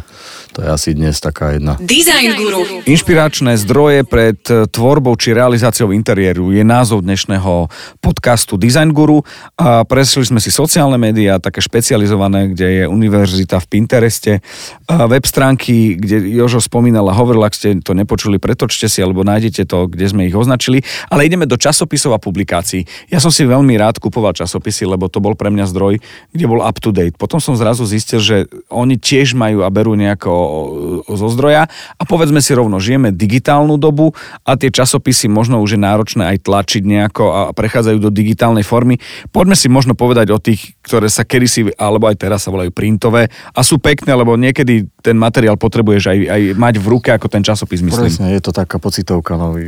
to 0.53 0.61
je 0.61 0.69
asi 0.69 0.91
dnes 0.93 1.17
taká 1.17 1.57
jedna. 1.57 1.81
Design 1.81 2.37
Guru. 2.37 2.85
Inšpiračné 2.85 3.57
zdroje 3.57 4.05
pred 4.05 4.37
e, 4.53 4.69
tvorbou 4.69 5.17
či 5.17 5.33
realizáciou 5.33 5.97
interiéru 5.97 6.53
je 6.53 6.61
názov 6.61 7.01
dnešného 7.01 7.73
podcastu 8.05 8.61
Design 8.61 8.93
Guru. 8.93 9.25
A 9.57 9.89
presli 9.89 10.29
sme 10.29 10.45
si 10.45 10.53
sociálne 10.53 11.01
médiá, 11.01 11.41
také 11.41 11.65
špecializované, 11.65 12.53
kde 12.53 12.67
je 12.69 12.85
univerzita 12.85 13.65
v 13.65 13.67
Pintereste, 13.67 14.33
a 14.93 15.09
web 15.09 15.25
stránky, 15.25 15.97
kde 15.97 16.21
Jožo 16.37 16.61
spomínal 16.61 17.09
a 17.09 17.17
hovoril, 17.17 17.49
ak 17.49 17.57
ste 17.57 17.81
to 17.81 17.97
nepočuli, 17.97 18.37
pretočte 18.37 18.93
si 18.93 19.01
alebo 19.01 19.25
nájdete 19.25 19.65
to, 19.65 19.89
kde 19.89 20.05
sme 20.05 20.29
ich 20.29 20.37
označili. 20.37 20.85
Ale 21.09 21.25
ideme 21.25 21.49
do 21.49 21.57
časopisov 21.57 22.13
a 22.13 22.21
publikácií. 22.21 22.85
Ja 23.09 23.25
som 23.25 23.33
si 23.33 23.49
veľmi 23.49 23.73
rád 23.81 24.05
kupoval 24.05 24.37
časopisy, 24.37 24.85
lebo 24.85 25.09
to 25.09 25.25
bol 25.25 25.33
pre 25.33 25.49
mňa 25.49 25.65
zdroj, 25.73 25.97
kde 26.37 26.45
bol 26.45 26.61
up 26.61 26.77
to 26.77 26.93
date. 26.93 27.17
Potom 27.17 27.41
som 27.41 27.57
zrazu 27.57 27.89
zistil, 27.89 28.21
že 28.21 28.37
oni 28.69 29.01
tiež 29.01 29.33
majú 29.33 29.65
a 29.65 29.73
berú 29.73 29.97
nejako 29.97 30.42
zo 31.07 31.29
zdroja 31.33 31.69
a 31.71 32.03
povedzme 32.03 32.39
si 32.39 32.53
rovno, 32.57 32.79
žijeme 32.79 33.15
digitálnu 33.15 33.77
dobu 33.77 34.15
a 34.43 34.55
tie 34.59 34.71
časopisy 34.73 35.31
možno 35.31 35.61
už 35.63 35.77
je 35.77 35.81
náročné 35.81 36.23
aj 36.37 36.39
tlačiť 36.47 36.83
nejako 36.83 37.25
a 37.31 37.41
prechádzajú 37.53 37.99
do 37.99 38.11
digitálnej 38.11 38.65
formy. 38.67 38.99
Poďme 39.31 39.57
si 39.59 39.67
možno 39.71 39.93
povedať 39.99 40.33
o 40.33 40.39
tých, 40.39 40.75
ktoré 40.83 41.07
sa 41.13 41.23
kedysi, 41.23 41.75
alebo 41.77 42.09
aj 42.09 42.17
teraz 42.19 42.47
sa 42.47 42.51
volajú 42.55 42.71
printové 42.75 43.29
a 43.53 43.61
sú 43.63 43.79
pekné, 43.79 44.15
lebo 44.15 44.35
niekedy 44.39 44.89
ten 45.03 45.19
materiál 45.19 45.59
potrebuješ 45.59 46.09
aj, 46.09 46.19
aj 46.31 46.43
mať 46.55 46.75
v 46.79 46.87
ruke 46.87 47.11
ako 47.11 47.27
ten 47.27 47.43
časopis, 47.43 47.83
myslím. 47.83 48.07
Presne, 48.09 48.27
je 48.33 48.43
to 48.43 48.55
taká 48.55 48.79
pocitovka. 48.79 49.35
No, 49.35 49.59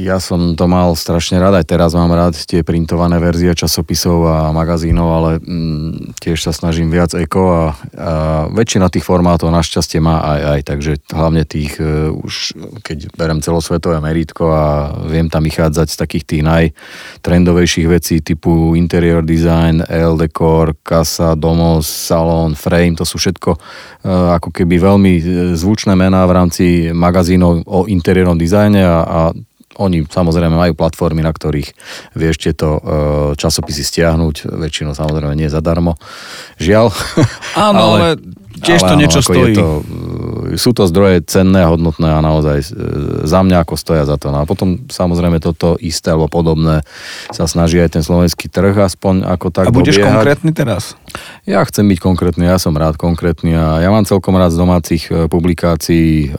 ja 0.00 0.16
som 0.18 0.56
to 0.56 0.64
mal 0.64 0.96
strašne 0.96 1.36
rád, 1.36 1.60
aj 1.60 1.66
teraz 1.68 1.92
mám 1.92 2.10
rád 2.10 2.34
tie 2.34 2.64
printované 2.64 3.20
verzie 3.20 3.52
časopisov 3.52 4.18
a 4.24 4.36
magazínov, 4.50 5.08
ale 5.08 5.30
mm, 5.38 6.16
tiež 6.18 6.40
sa 6.40 6.52
snažím 6.56 6.88
viac 6.88 7.12
eko 7.12 7.42
a, 7.46 7.64
a 7.94 8.10
väčšina 8.50 8.88
tých 8.88 9.04
formátov 9.04 9.52
našťastie 9.52 10.00
má 10.02 10.09
aj 10.18 10.40
aj, 10.42 10.60
takže 10.66 10.92
hlavne 11.14 11.46
tých 11.46 11.78
e, 11.78 12.10
už, 12.10 12.58
keď 12.82 13.14
berem 13.14 13.38
celosvetové 13.38 14.02
merítko 14.02 14.50
a 14.50 14.64
viem 15.06 15.30
tam 15.30 15.46
vychádzať 15.46 15.86
z 15.86 15.96
takých 15.96 16.24
tých 16.26 16.42
najtrendovejších 16.42 17.86
vecí 17.86 18.18
typu 18.18 18.74
interior 18.74 19.22
design, 19.22 19.84
L 19.86 20.18
decor, 20.18 20.74
kasa, 20.82 21.38
domos, 21.38 21.86
salón, 21.86 22.58
frame, 22.58 22.98
to 22.98 23.06
sú 23.06 23.22
všetko 23.22 23.50
e, 23.54 23.58
ako 24.10 24.50
keby 24.50 24.76
veľmi 24.82 25.12
e, 25.16 25.22
zvučné 25.54 25.94
mená 25.94 26.26
v 26.26 26.34
rámci 26.34 26.64
magazínov 26.90 27.62
o 27.70 27.86
interiérnom 27.86 28.34
dizajne 28.34 28.82
a, 28.82 28.98
a 29.06 29.20
oni 29.80 30.04
samozrejme 30.04 30.52
majú 30.52 30.76
platformy, 30.76 31.24
na 31.24 31.32
ktorých 31.32 31.72
vieš 32.12 32.36
tieto 32.42 32.82
časopisy 33.38 33.80
stiahnuť, 33.80 34.52
väčšinou 34.52 34.92
samozrejme 34.92 35.32
nie 35.32 35.48
zadarmo. 35.48 35.96
Žiaľ. 36.60 36.92
Áno, 37.56 37.80
ale 37.96 38.20
tiež 38.58 38.80
to 38.82 38.94
niečo 38.98 39.20
ako 39.22 39.32
je 39.32 39.38
stojí. 39.38 39.54
To, 39.54 39.68
e, 40.50 40.58
sú 40.58 40.70
to 40.74 40.90
zdroje 40.90 41.22
cenné, 41.24 41.62
hodnotné 41.62 42.10
a 42.10 42.18
naozaj 42.18 42.58
e, 42.60 42.66
za 43.22 43.40
mňa 43.46 43.62
ako 43.62 43.74
stoja 43.78 44.02
za 44.02 44.18
to. 44.18 44.34
No 44.34 44.42
a 44.42 44.44
potom 44.48 44.82
samozrejme 44.90 45.38
toto 45.38 45.78
isté 45.78 46.10
alebo 46.10 46.26
podobné 46.26 46.82
sa 47.30 47.46
snaží 47.46 47.78
aj 47.78 48.00
ten 48.00 48.02
slovenský 48.02 48.50
trh 48.50 48.74
aspoň 48.74 49.30
ako 49.30 49.46
tak 49.54 49.70
A 49.70 49.74
budeš 49.74 50.02
dobiehať. 50.02 50.10
konkrétny 50.10 50.50
teraz? 50.50 50.98
Ja 51.46 51.62
chcem 51.62 51.86
byť 51.86 51.98
konkrétny, 52.02 52.44
ja 52.46 52.58
som 52.58 52.74
rád 52.74 52.98
konkrétny 52.98 53.54
a 53.54 53.78
ja 53.82 53.90
mám 53.94 54.06
celkom 54.06 54.34
rád 54.34 54.50
z 54.54 54.58
domácich 54.58 55.02
e, 55.10 55.30
publikácií 55.30 56.32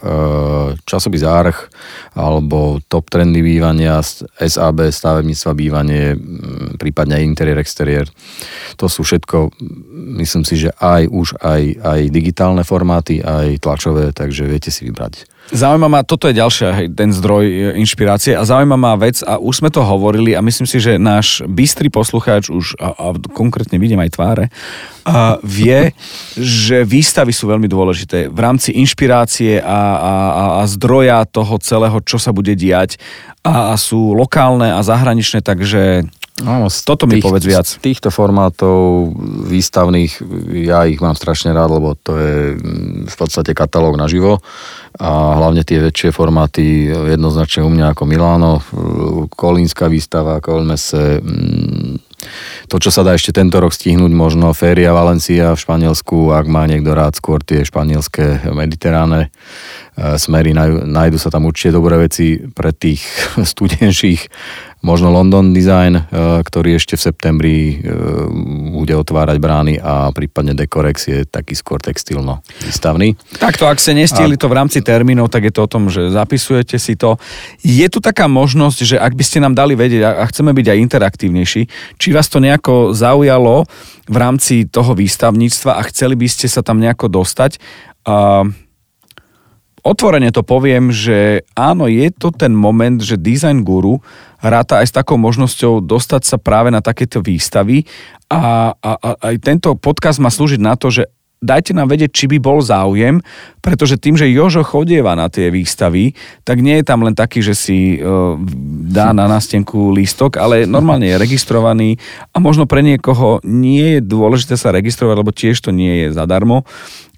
časopis 0.84 1.24
Arch 1.24 1.72
alebo 2.12 2.84
top 2.92 3.08
trendy 3.08 3.40
bývania, 3.40 4.04
SAB, 4.36 4.92
stavebníctva 4.92 5.52
bývanie, 5.56 6.16
prípadne 6.76 7.24
interiér, 7.24 7.62
exteriér. 7.62 8.08
To 8.76 8.92
sú 8.92 9.08
všetko, 9.08 9.56
myslím 10.20 10.44
si, 10.44 10.68
že 10.68 10.70
aj 10.76 11.08
už 11.08 11.28
aj, 11.40 11.62
aj 11.80 12.01
digitálne 12.10 12.66
formáty, 12.66 13.22
aj 13.22 13.62
tlačové, 13.62 14.16
takže 14.16 14.50
viete 14.50 14.74
si 14.74 14.90
vybrať. 14.90 15.30
Zaujíma 15.52 15.92
ma, 15.92 16.00
toto 16.08 16.32
je 16.32 16.40
ďalšia, 16.40 16.68
hej, 16.80 16.88
ten 16.96 17.12
zdroj 17.12 17.44
e, 17.44 17.54
inšpirácie 17.84 18.40
a 18.40 18.48
zaujíma 18.48 18.80
ma 18.80 18.96
vec 18.96 19.20
a 19.20 19.36
už 19.36 19.60
sme 19.60 19.70
to 19.74 19.84
hovorili 19.84 20.32
a 20.32 20.40
myslím 20.40 20.64
si, 20.64 20.80
že 20.80 20.96
náš 20.96 21.44
bystrý 21.44 21.92
poslucháč 21.92 22.48
už, 22.48 22.80
a, 22.80 22.96
a 22.96 23.06
konkrétne 23.36 23.76
vidím 23.76 24.00
aj 24.00 24.16
tváre, 24.16 24.46
a 25.04 25.42
vie, 25.44 25.92
že 26.40 26.88
výstavy 26.88 27.36
sú 27.36 27.52
veľmi 27.52 27.68
dôležité 27.68 28.32
v 28.32 28.40
rámci 28.40 28.72
inšpirácie 28.80 29.60
a, 29.60 29.68
a, 29.68 30.14
a, 30.14 30.44
a 30.62 30.64
zdroja 30.72 31.28
toho 31.28 31.60
celého, 31.60 32.00
čo 32.00 32.16
sa 32.16 32.32
bude 32.32 32.56
diať 32.56 32.96
a, 33.44 33.74
a 33.74 33.76
sú 33.76 34.16
lokálne 34.16 34.72
a 34.72 34.80
zahraničné, 34.80 35.44
takže 35.44 36.08
Áno, 36.46 36.68
Toto 36.70 37.06
mi 37.06 37.22
povedz 37.22 37.46
viac. 37.46 37.68
Z 37.68 37.82
týchto 37.82 38.10
formátov 38.10 39.14
výstavných, 39.48 40.22
ja 40.66 40.86
ich 40.90 41.02
mám 41.02 41.14
strašne 41.14 41.54
rád, 41.54 41.78
lebo 41.78 41.94
to 41.98 42.18
je 42.18 42.36
mm, 42.58 43.10
v 43.10 43.16
podstate 43.16 43.54
katalóg 43.54 43.98
naživo 43.98 44.42
a 44.98 45.38
hlavne 45.40 45.64
tie 45.64 45.80
väčšie 45.80 46.10
formáty 46.12 46.92
jednoznačne 46.92 47.64
u 47.64 47.72
mňa 47.72 47.96
ako 47.96 48.04
Miláno, 48.06 48.52
Kolínska 49.32 49.88
výstava, 49.88 50.44
Kolmese, 50.44 51.22
mm, 51.22 52.12
to, 52.70 52.78
čo 52.78 52.94
sa 52.94 53.02
dá 53.02 53.18
ešte 53.18 53.34
tento 53.34 53.58
rok 53.58 53.74
stihnúť, 53.74 54.14
možno 54.14 54.54
Féria 54.54 54.94
Valencia 54.94 55.58
v 55.58 55.62
Španielsku, 55.62 56.32
ak 56.32 56.46
má 56.46 56.70
niekto 56.70 56.94
rád 56.94 57.18
skôr 57.18 57.42
tie 57.42 57.66
španielské 57.66 58.46
mediteráne 58.54 59.34
smery, 59.96 60.56
nájdu 60.56 61.20
sa 61.20 61.28
tam 61.28 61.46
určite 61.46 61.76
dobré 61.76 62.00
veci 62.00 62.40
pre 62.40 62.72
tých 62.72 63.04
studenších 63.52 64.32
možno 64.82 65.14
London 65.14 65.54
Design, 65.54 65.96
eh, 65.96 66.04
ktorý 66.42 66.78
ešte 66.78 66.98
v 66.98 67.02
septembri 67.02 67.58
eh, 67.70 67.80
bude 68.82 68.94
otvárať 68.98 69.38
brány 69.38 69.74
a 69.78 70.10
prípadne 70.10 70.58
Decorex 70.58 70.98
je 71.08 71.20
taký 71.26 71.54
skôr 71.54 71.78
textilno 71.78 72.42
výstavný. 72.66 73.14
Takto, 73.38 73.70
ak 73.70 73.78
ste 73.78 73.94
nestihli 73.94 74.36
to 74.36 74.50
v 74.50 74.58
rámci 74.58 74.82
termínov, 74.82 75.30
tak 75.30 75.48
je 75.48 75.54
to 75.54 75.66
o 75.66 75.72
tom, 75.72 75.88
že 75.88 76.10
zapisujete 76.10 76.82
si 76.82 76.98
to. 76.98 77.22
Je 77.62 77.86
tu 77.88 78.02
taká 78.02 78.26
možnosť, 78.26 78.80
že 78.84 78.96
ak 78.98 79.14
by 79.14 79.24
ste 79.24 79.40
nám 79.40 79.54
dali 79.54 79.78
vedieť, 79.78 80.02
a 80.02 80.26
chceme 80.28 80.52
byť 80.52 80.68
aj 80.74 80.82
interaktívnejší, 80.82 81.62
či 82.02 82.08
vás 82.12 82.28
to 82.28 82.42
nejako 82.42 82.98
zaujalo 82.98 83.70
v 84.10 84.18
rámci 84.18 84.66
toho 84.66 84.98
výstavníctva 84.98 85.78
a 85.78 85.82
chceli 85.94 86.18
by 86.18 86.28
ste 86.28 86.50
sa 86.50 86.66
tam 86.66 86.82
nejako 86.82 87.08
dostať, 87.22 87.62
uh, 88.10 88.50
otvorene 89.82 90.30
to 90.34 90.46
poviem, 90.46 90.94
že 90.94 91.46
áno, 91.58 91.90
je 91.90 92.10
to 92.14 92.30
ten 92.34 92.54
moment, 92.54 93.02
že 93.02 93.20
Design 93.20 93.66
Guru 93.66 94.02
ráta 94.42 94.82
aj 94.82 94.90
s 94.90 94.96
takou 94.96 95.22
možnosťou 95.22 95.86
dostať 95.86 96.22
sa 96.26 96.38
práve 96.42 96.74
na 96.74 96.82
takéto 96.82 97.22
výstavy 97.22 97.86
a, 98.32 98.74
a, 98.74 98.92
a 98.98 99.10
aj 99.32 99.36
tento 99.42 99.70
podcast 99.78 100.18
má 100.18 100.34
slúžiť 100.34 100.62
na 100.62 100.74
to, 100.74 100.90
že 100.90 101.10
dajte 101.42 101.74
nám 101.74 101.90
vedieť, 101.90 102.14
či 102.14 102.26
by 102.30 102.38
bol 102.38 102.62
záujem, 102.62 103.20
pretože 103.66 103.98
tým, 103.98 104.14
že 104.14 104.30
Jožo 104.30 104.62
chodieva 104.62 105.18
na 105.18 105.26
tie 105.28 105.50
výstavy, 105.50 106.14
tak 106.46 106.62
nie 106.62 106.78
je 106.80 106.86
tam 106.86 107.02
len 107.02 107.18
taký, 107.18 107.42
že 107.42 107.58
si 107.58 107.98
uh, 107.98 108.38
dá 108.92 109.16
na 109.16 109.26
nástenku 109.32 109.96
lístok, 109.96 110.36
ale 110.36 110.68
normálne 110.68 111.08
je 111.08 111.16
registrovaný 111.16 111.96
a 112.36 112.44
možno 112.44 112.68
pre 112.68 112.84
niekoho 112.84 113.40
nie 113.48 113.98
je 113.98 114.02
dôležité 114.04 114.60
sa 114.60 114.76
registrovať, 114.76 115.16
lebo 115.16 115.32
tiež 115.32 115.58
to 115.64 115.72
nie 115.72 116.06
je 116.06 116.08
zadarmo 116.12 116.68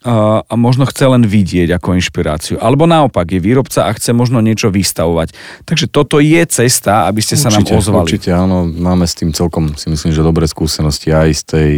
a 0.03 0.53
možno 0.59 0.83
chce 0.83 1.07
len 1.07 1.23
vidieť 1.23 1.79
ako 1.79 1.95
inšpiráciu. 1.95 2.59
Alebo 2.59 2.83
naopak, 2.83 3.23
je 3.23 3.39
výrobca 3.39 3.87
a 3.87 3.95
chce 3.95 4.11
možno 4.11 4.43
niečo 4.43 4.67
vystavovať. 4.67 5.31
Takže 5.63 5.87
toto 5.87 6.19
je 6.19 6.43
cesta, 6.43 7.07
aby 7.07 7.23
ste 7.23 7.39
sa 7.39 7.47
určite, 7.47 7.71
nám 7.71 7.79
ozvali. 7.79 8.07
Určite, 8.11 8.29
áno. 8.35 8.67
Máme 8.67 9.07
s 9.07 9.15
tým 9.15 9.31
celkom, 9.31 9.79
si 9.79 9.87
myslím, 9.87 10.11
že 10.11 10.19
dobré 10.19 10.43
skúsenosti 10.43 11.15
aj 11.15 11.29
z 11.39 11.43
tej 11.47 11.71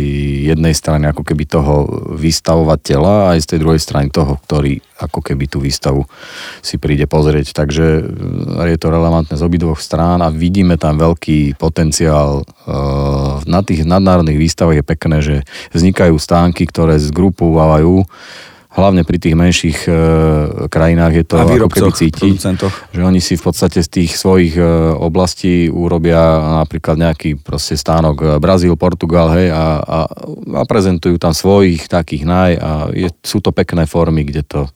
jednej 0.49 0.73
strany 0.73 1.05
ako 1.05 1.21
keby 1.21 1.45
toho 1.45 1.85
vystavovateľa, 2.17 3.37
aj 3.37 3.45
z 3.45 3.47
tej 3.53 3.59
druhej 3.61 3.81
strany 3.81 4.09
toho, 4.09 4.41
ktorý 4.41 4.81
ako 4.97 5.21
keby 5.21 5.45
tú 5.45 5.61
výstavu 5.61 6.09
si 6.65 6.81
príde 6.81 7.05
pozrieť. 7.05 7.53
Takže 7.53 7.85
e, 8.01 8.69
je 8.73 8.77
to 8.81 8.89
relevantné 8.89 9.37
z 9.37 9.45
obidvoch 9.45 9.77
strán 9.85 10.25
a 10.25 10.33
vidíme 10.33 10.81
tam 10.81 10.97
veľký 10.97 11.61
potenciál. 11.61 12.41
E, 12.41 12.43
na 13.45 13.61
tých 13.61 13.85
nadnárodných 13.85 14.41
výstavách 14.41 14.81
je 14.81 14.85
pekné, 14.85 15.17
že 15.21 15.35
vznikajú 15.77 16.17
stánky, 16.17 16.65
ktoré 16.65 16.97
zgrupovávajú 16.97 18.01
hlavne 18.75 19.07
pri 19.07 19.17
tých 19.23 19.35
menších 19.39 19.77
e, 19.87 19.91
krajinách 20.67 21.13
je 21.15 21.23
to 21.23 21.35
ako 21.39 21.71
keby 21.71 21.91
cítiť, 21.95 22.35
že 22.91 23.01
oni 23.01 23.23
si 23.23 23.39
v 23.39 23.43
podstate 23.47 23.79
z 23.79 23.87
tých 23.87 24.11
svojich 24.19 24.59
e, 24.59 24.65
oblastí 24.99 25.71
urobia 25.71 26.19
napríklad 26.65 26.99
nejaký 26.99 27.39
proste 27.39 27.79
stánok 27.79 28.41
Brazíl, 28.43 28.75
Portugal, 28.75 29.31
hej, 29.31 29.47
a, 29.55 29.79
a, 29.79 29.99
a 30.59 30.61
prezentujú 30.67 31.15
tam 31.15 31.31
svojich 31.31 31.87
takých 31.87 32.27
naj 32.27 32.51
a 32.59 32.71
je, 32.91 33.09
sú 33.23 33.39
to 33.39 33.55
pekné 33.55 33.87
formy, 33.87 34.27
kde 34.27 34.43
to 34.43 34.67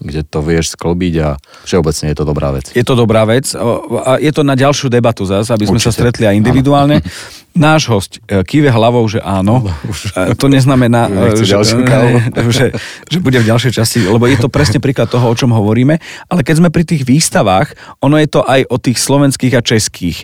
kde 0.00 0.24
to 0.24 0.40
vieš 0.40 0.74
sklbiť 0.74 1.14
a 1.20 1.28
všeobecne 1.68 2.06
je 2.10 2.16
to 2.16 2.24
dobrá 2.24 2.48
vec. 2.56 2.72
Je 2.72 2.84
to 2.84 2.96
dobrá 2.96 3.28
vec 3.28 3.52
a 3.52 4.16
je 4.16 4.32
to 4.32 4.42
na 4.42 4.56
ďalšiu 4.56 4.88
debatu 4.88 5.28
zase, 5.28 5.52
aby 5.52 5.68
sme 5.68 5.76
Určite. 5.76 5.92
sa 5.92 5.96
stretli 5.96 6.24
aj 6.24 6.34
individuálne. 6.40 7.04
Náš 7.50 7.90
host 7.90 8.12
e, 8.30 8.46
kýve 8.46 8.70
hlavou, 8.70 9.02
že 9.10 9.18
áno. 9.20 9.66
E, 10.14 10.38
to 10.38 10.46
neznamená, 10.46 11.10
e, 11.34 11.42
že, 11.44 11.58
že, 12.56 12.66
že 13.10 13.18
bude 13.18 13.42
v 13.42 13.46
ďalšej 13.50 13.72
časti, 13.76 14.06
lebo 14.06 14.24
je 14.24 14.38
to 14.40 14.48
presne 14.48 14.80
príklad 14.80 15.10
toho, 15.10 15.28
o 15.28 15.34
čom 15.36 15.52
hovoríme. 15.52 15.98
Ale 16.30 16.40
keď 16.46 16.64
sme 16.64 16.70
pri 16.72 16.86
tých 16.86 17.04
výstavách, 17.04 17.74
ono 18.00 18.16
je 18.16 18.28
to 18.30 18.40
aj 18.46 18.64
o 18.70 18.76
tých 18.78 19.02
slovenských 19.02 19.54
a 19.58 19.62
českých. 19.66 20.22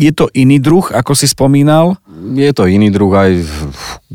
Je 0.00 0.12
to 0.16 0.32
iný 0.32 0.58
druh, 0.58 0.88
ako 0.88 1.12
si 1.12 1.28
spomínal? 1.28 2.00
Je 2.20 2.52
to 2.52 2.68
iný 2.68 2.92
druh 2.92 3.08
aj 3.16 3.32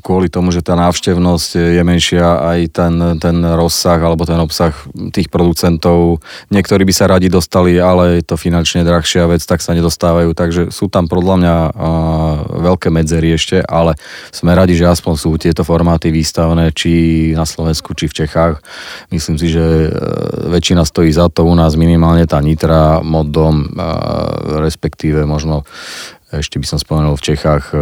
kvôli 0.05 0.29
tomu, 0.29 0.53
že 0.53 0.61
tá 0.61 0.77
návštevnosť 0.77 1.49
je 1.57 1.81
menšia, 1.81 2.37
aj 2.37 2.59
ten, 2.69 2.93
ten 3.17 3.37
rozsah 3.41 3.97
alebo 3.97 4.29
ten 4.29 4.37
obsah 4.37 4.75
tých 5.09 5.33
producentov. 5.33 6.21
Niektorí 6.53 6.85
by 6.85 6.93
sa 6.93 7.09
radi 7.09 7.25
dostali, 7.25 7.81
ale 7.81 8.21
je 8.21 8.23
to 8.29 8.37
finančne 8.37 8.85
drahšia 8.85 9.25
vec, 9.25 9.41
tak 9.41 9.65
sa 9.65 9.73
nedostávajú. 9.73 10.37
Takže 10.37 10.61
sú 10.69 10.91
tam 10.93 11.09
podľa 11.09 11.35
mňa 11.41 11.55
a, 11.55 11.69
veľké 12.69 12.93
medzery 12.93 13.33
ešte, 13.33 13.65
ale 13.65 13.97
sme 14.29 14.53
radi, 14.53 14.77
že 14.77 14.85
aspoň 14.85 15.13
sú 15.17 15.33
tieto 15.41 15.65
formáty 15.65 16.13
výstavné, 16.13 16.69
či 16.77 17.33
na 17.33 17.49
Slovensku, 17.49 17.97
či 17.97 18.05
v 18.05 18.25
Čechách. 18.25 18.61
Myslím 19.09 19.41
si, 19.41 19.49
že 19.49 19.63
e, 19.63 19.89
väčšina 20.53 20.85
stojí 20.85 21.09
za 21.09 21.33
to 21.33 21.49
u 21.49 21.55
nás 21.57 21.73
minimálne 21.73 22.29
tá 22.29 22.37
Nitra, 22.37 23.01
Moddom, 23.01 23.73
respektíve 24.61 25.25
možno 25.25 25.65
ešte 26.33 26.57
by 26.57 26.65
som 26.65 26.79
spomenul 26.81 27.13
v 27.17 27.25
Čechách 27.33 27.71
e, 27.71 27.77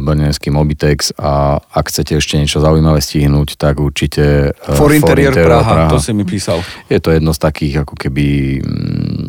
Brnenský 0.00 0.48
Mobitex 0.48 1.12
a 1.20 1.60
ak 1.60 1.92
chcete 1.92 2.16
ešte 2.16 2.40
niečo 2.40 2.64
zaujímavé 2.64 3.04
stihnúť, 3.04 3.60
tak 3.60 3.76
určite 3.82 4.56
e, 4.56 4.76
For 4.76 4.92
Interior, 4.96 5.36
For 5.36 5.44
Praha, 5.44 5.72
Praha, 5.84 5.92
to 5.92 6.00
si 6.00 6.16
mi 6.16 6.24
písal. 6.24 6.64
Je 6.88 6.96
to 6.96 7.12
jedno 7.12 7.36
z 7.36 7.40
takých 7.40 7.84
ako 7.84 7.94
keby 8.00 8.26
mm, 8.64 9.28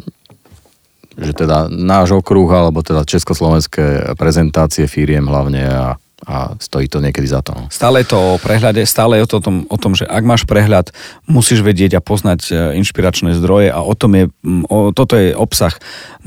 že 1.18 1.34
teda 1.34 1.68
náš 1.68 2.14
okruh, 2.14 2.48
alebo 2.54 2.86
teda 2.86 3.02
československé 3.02 4.14
prezentácie 4.14 4.86
firiem 4.86 5.26
hlavne 5.26 5.64
a 5.66 5.86
a 6.28 6.60
stojí 6.60 6.92
to 6.92 7.00
niekedy 7.00 7.24
za 7.24 7.40
to. 7.40 7.56
No. 7.56 7.72
Stále 7.72 8.04
je 8.04 8.12
to 8.12 8.20
o 8.20 8.36
prehľade, 8.36 8.84
stále 8.84 9.16
je 9.24 9.32
to 9.32 9.40
o 9.40 9.44
tom, 9.44 9.56
o 9.72 9.78
tom, 9.80 9.96
že 9.96 10.04
ak 10.04 10.24
máš 10.28 10.44
prehľad, 10.44 10.92
musíš 11.24 11.64
vedieť 11.64 11.96
a 11.96 12.04
poznať 12.04 12.42
e, 12.52 12.54
inšpiračné 12.84 13.32
zdroje 13.40 13.72
a 13.72 13.80
o 13.80 13.96
tom 13.96 14.12
je, 14.12 14.26
o, 14.68 14.92
toto 14.92 15.16
je 15.16 15.32
obsah 15.32 15.72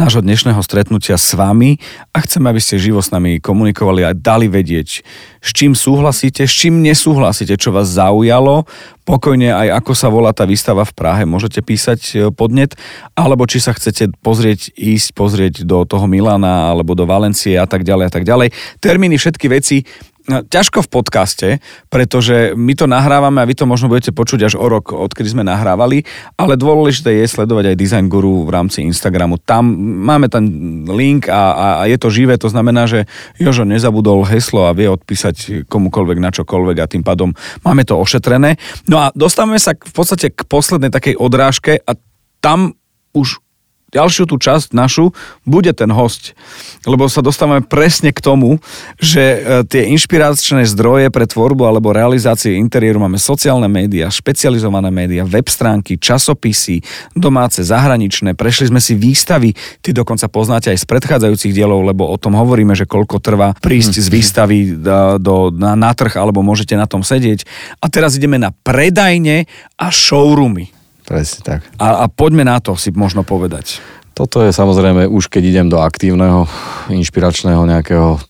nášho 0.00 0.24
dnešného 0.24 0.64
stretnutia 0.64 1.20
s 1.20 1.36
vami 1.36 1.76
a 2.16 2.24
chceme, 2.24 2.48
aby 2.48 2.64
ste 2.64 2.80
živo 2.80 3.04
s 3.04 3.12
nami 3.12 3.44
komunikovali 3.44 4.08
a 4.08 4.16
dali 4.16 4.48
vedieť, 4.48 5.04
s 5.40 5.56
čím 5.56 5.72
súhlasíte, 5.72 6.44
s 6.44 6.52
čím 6.52 6.84
nesúhlasíte, 6.84 7.56
čo 7.56 7.72
vás 7.72 7.88
zaujalo, 7.88 8.68
pokojne 9.08 9.50
aj 9.50 9.82
ako 9.82 9.92
sa 9.96 10.12
volá 10.12 10.30
tá 10.36 10.44
výstava 10.44 10.84
v 10.84 10.92
Prahe, 10.92 11.24
môžete 11.24 11.64
písať 11.64 12.00
e, 12.12 12.14
podnet, 12.30 12.76
alebo 13.16 13.48
či 13.48 13.58
sa 13.58 13.72
chcete 13.72 14.14
pozrieť, 14.20 14.76
ísť 14.76 15.08
pozrieť 15.16 15.54
do 15.64 15.82
toho 15.88 16.04
Milana 16.04 16.70
alebo 16.70 16.92
do 16.92 17.08
Valencie 17.08 17.56
a 17.56 17.64
tak 17.64 17.82
ďalej 17.82 18.04
a 18.06 18.12
tak 18.12 18.24
ďalej. 18.28 18.52
Termíny, 18.78 19.16
všetky 19.16 19.46
veci 19.48 19.82
ťažko 20.28 20.84
v 20.84 20.92
podcaste, 20.92 21.48
pretože 21.88 22.52
my 22.54 22.72
to 22.76 22.84
nahrávame 22.84 23.40
a 23.40 23.48
vy 23.48 23.56
to 23.56 23.64
možno 23.64 23.88
budete 23.88 24.12
počuť 24.12 24.52
až 24.52 24.54
o 24.60 24.66
rok, 24.68 24.92
odkedy 24.92 25.32
sme 25.32 25.44
nahrávali, 25.46 26.04
ale 26.36 26.54
dôležité 26.60 27.20
je 27.20 27.26
sledovať 27.26 27.72
aj 27.72 27.80
Design 27.80 28.06
Guru 28.12 28.44
v 28.44 28.50
rámci 28.52 28.84
Instagramu. 28.84 29.40
Tam 29.40 29.66
máme 30.04 30.28
ten 30.28 30.44
link 30.86 31.26
a, 31.26 31.52
a, 31.52 31.66
a 31.80 31.82
je 31.88 31.96
to 31.96 32.08
živé, 32.12 32.36
to 32.36 32.52
znamená, 32.52 32.86
že 32.86 33.08
Jožo 33.40 33.64
nezabudol 33.64 34.28
heslo 34.28 34.68
a 34.68 34.76
vie 34.76 34.86
odpísať 34.90 35.66
komukoľvek 35.66 36.18
na 36.20 36.30
čokoľvek 36.30 36.76
a 36.80 36.90
tým 36.90 37.02
pádom 37.02 37.32
máme 37.64 37.82
to 37.88 37.96
ošetrené. 37.96 38.60
No 38.86 39.00
a 39.00 39.12
dostávame 39.16 39.58
sa 39.58 39.74
v 39.74 39.92
podstate 39.92 40.30
k 40.30 40.44
poslednej 40.46 40.92
takej 40.92 41.16
odrážke 41.16 41.80
a 41.82 41.96
tam 42.40 42.78
už 43.12 43.42
ďalšiu 43.90 44.26
tú 44.30 44.38
časť 44.38 44.72
našu 44.72 45.12
bude 45.44 45.70
ten 45.74 45.90
host. 45.90 46.32
Lebo 46.86 47.10
sa 47.10 47.20
dostávame 47.20 47.62
presne 47.62 48.14
k 48.14 48.22
tomu, 48.22 48.62
že 48.96 49.20
e, 49.20 49.38
tie 49.66 49.90
inšpiračné 49.92 50.64
zdroje 50.64 51.12
pre 51.12 51.26
tvorbu 51.26 51.66
alebo 51.66 51.92
realizácie 51.92 52.56
interiéru 52.56 53.02
máme 53.02 53.18
sociálne 53.20 53.66
médiá, 53.66 54.08
špecializované 54.08 54.88
médiá, 54.88 55.26
web 55.26 55.46
stránky, 55.50 55.98
časopisy, 56.00 56.80
domáce, 57.12 57.60
zahraničné. 57.60 58.38
Prešli 58.38 58.70
sme 58.70 58.80
si 58.80 58.96
výstavy, 58.96 59.52
ty 59.84 59.90
dokonca 59.92 60.30
poznáte 60.30 60.72
aj 60.72 60.78
z 60.80 60.86
predchádzajúcich 60.88 61.52
dielov, 61.52 61.84
lebo 61.84 62.08
o 62.08 62.16
tom 62.16 62.38
hovoríme, 62.38 62.72
že 62.72 62.88
koľko 62.88 63.20
trvá 63.20 63.52
prísť 63.58 64.00
z 64.00 64.08
výstavy 64.08 64.58
do, 65.20 65.50
na, 65.52 65.76
na 65.76 65.92
trh 65.92 66.16
alebo 66.16 66.40
môžete 66.40 66.78
na 66.78 66.88
tom 66.88 67.04
sedieť. 67.04 67.44
A 67.82 67.90
teraz 67.92 68.16
ideme 68.16 68.40
na 68.40 68.54
predajne 68.54 69.44
a 69.76 69.86
showroomy. 69.92 70.79
Presne 71.10 71.40
tak. 71.42 71.60
A, 71.82 72.02
a 72.02 72.04
poďme 72.06 72.46
na 72.46 72.62
to 72.62 72.78
si 72.78 72.94
možno 72.94 73.26
povedať. 73.26 73.82
Toto 74.14 74.46
je 74.46 74.54
samozrejme 74.54 75.10
už 75.10 75.26
keď 75.26 75.42
idem 75.42 75.66
do 75.66 75.82
aktívneho, 75.82 76.46
inšpiračného 76.86 77.66
nejakého 77.66 78.22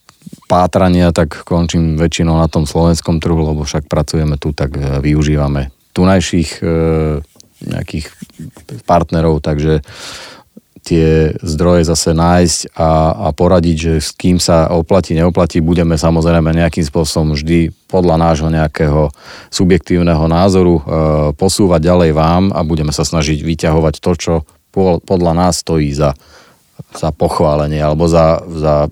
pátrania, 0.49 1.13
tak 1.13 1.45
končím 1.45 1.93
väčšinou 1.93 2.41
na 2.41 2.49
tom 2.49 2.65
slovenskom 2.65 3.21
trhu, 3.21 3.37
lebo 3.37 3.61
však 3.61 3.85
pracujeme 3.85 4.41
tu, 4.41 4.49
tak 4.49 4.73
e, 4.75 4.97
využívame 4.97 5.69
tunajších 5.93 6.49
e, 6.59 6.65
nejakých 7.61 8.09
partnerov, 8.89 9.45
takže 9.45 9.85
tie 10.81 11.37
zdroje 11.45 11.85
zase 11.85 12.11
nájsť 12.17 12.73
a, 12.73 13.13
a 13.13 13.27
poradiť, 13.31 13.77
že 13.77 13.93
s 14.01 14.09
kým 14.17 14.41
sa 14.41 14.65
oplatí, 14.73 15.13
neoplatí, 15.13 15.61
budeme 15.61 15.93
samozrejme 15.93 16.57
nejakým 16.57 16.81
spôsobom 16.81 17.37
vždy 17.37 17.69
podľa 17.85 18.17
nášho 18.17 18.49
nejakého 18.49 19.13
subjektívneho 19.53 20.25
názoru 20.25 20.81
e, 20.81 20.83
posúvať 21.37 21.81
ďalej 21.85 22.11
vám 22.17 22.43
a 22.49 22.65
budeme 22.65 22.89
sa 22.89 23.05
snažiť 23.05 23.45
vyťahovať 23.45 23.95
to, 24.01 24.11
čo 24.17 24.33
po, 24.73 24.97
podľa 25.03 25.37
nás 25.37 25.61
stojí 25.61 25.93
za, 25.93 26.17
za 26.97 27.13
pochválenie 27.13 27.77
alebo 27.77 28.09
za, 28.09 28.41
za 28.49 28.89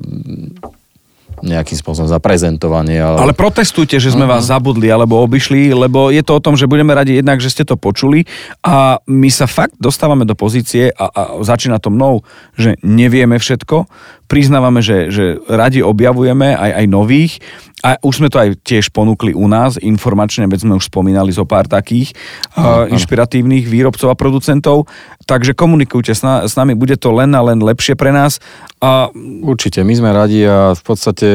nejakým 1.43 1.77
spôsobom 1.79 2.09
za 2.09 2.19
prezentovanie. 2.19 2.99
Ale, 2.99 3.29
Ale 3.29 3.33
protestujte, 3.35 3.97
že 3.97 4.13
sme 4.13 4.27
vás 4.27 4.47
zabudli 4.47 4.91
alebo 4.91 5.19
obišli, 5.23 5.71
lebo 5.73 6.11
je 6.11 6.23
to 6.23 6.37
o 6.37 6.43
tom, 6.43 6.59
že 6.59 6.69
budeme 6.69 6.91
radi 6.91 7.19
jednak, 7.19 7.39
že 7.39 7.51
ste 7.51 7.63
to 7.63 7.79
počuli 7.79 8.27
a 8.63 8.99
my 9.07 9.29
sa 9.31 9.47
fakt 9.47 9.75
dostávame 9.79 10.27
do 10.27 10.35
pozície 10.35 10.91
a, 10.93 11.05
a 11.09 11.21
začína 11.41 11.79
to 11.79 11.89
mnou, 11.89 12.21
že 12.55 12.75
nevieme 12.83 13.39
všetko, 13.39 13.87
priznávame, 14.29 14.85
že, 14.85 15.09
že 15.09 15.41
radi 15.49 15.81
objavujeme 15.81 16.53
aj, 16.53 16.71
aj 16.79 16.85
nových. 16.85 17.33
A 17.79 17.95
už 18.03 18.21
sme 18.21 18.29
to 18.29 18.37
aj 18.37 18.59
tiež 18.61 18.91
ponúkli 18.91 19.31
u 19.31 19.47
nás 19.47 19.79
informačne, 19.79 20.45
veď 20.51 20.67
sme 20.67 20.77
už 20.77 20.91
spomínali 20.91 21.31
zo 21.31 21.47
pár 21.47 21.63
takých 21.63 22.11
uh, 22.59 22.83
inšpiratívnych 22.91 23.71
výrobcov 23.71 24.11
a 24.11 24.19
producentov, 24.19 24.91
takže 25.23 25.55
komunikujte 25.55 26.11
s, 26.11 26.19
na, 26.19 26.43
s 26.43 26.59
nami, 26.59 26.75
bude 26.75 26.99
to 26.99 27.15
len 27.15 27.31
a 27.31 27.41
len 27.41 27.63
lepšie 27.63 27.95
pre 27.95 28.11
nás. 28.11 28.43
A 28.83 29.07
Určite, 29.39 29.87
my 29.87 29.95
sme 29.95 30.11
radi 30.11 30.43
a 30.43 30.75
v 30.75 30.81
podstate 30.83 31.27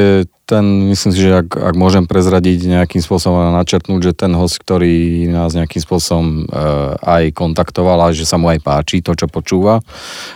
ten, 0.44 0.92
myslím 0.92 1.12
si, 1.16 1.24
že 1.24 1.40
ak, 1.40 1.56
ak 1.56 1.74
môžem 1.74 2.04
prezradiť 2.04 2.68
nejakým 2.68 3.00
spôsobom 3.00 3.48
a 3.48 3.56
načrtnúť, 3.56 4.12
že 4.12 4.12
ten 4.12 4.32
host, 4.36 4.60
ktorý 4.60 5.24
nás 5.32 5.56
nejakým 5.56 5.80
spôsobom 5.80 6.44
e, 6.44 6.60
aj 7.00 7.32
kontaktoval 7.32 8.04
a 8.04 8.12
že 8.12 8.28
sa 8.28 8.36
mu 8.36 8.52
aj 8.52 8.60
páči 8.60 9.00
to, 9.00 9.16
čo 9.16 9.24
počúva 9.24 9.80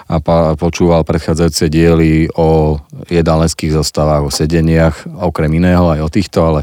a 0.09 0.17
pa, 0.17 0.57
počúval 0.57 1.05
predchádzajúce 1.05 1.69
diely 1.69 2.33
o 2.33 2.81
jedálnických 3.13 3.77
zostavách, 3.77 4.25
o 4.25 4.33
sedeniach, 4.33 5.05
okrem 5.21 5.53
iného 5.61 5.93
aj 5.93 6.01
o 6.01 6.09
týchto, 6.09 6.39
ale 6.41 6.61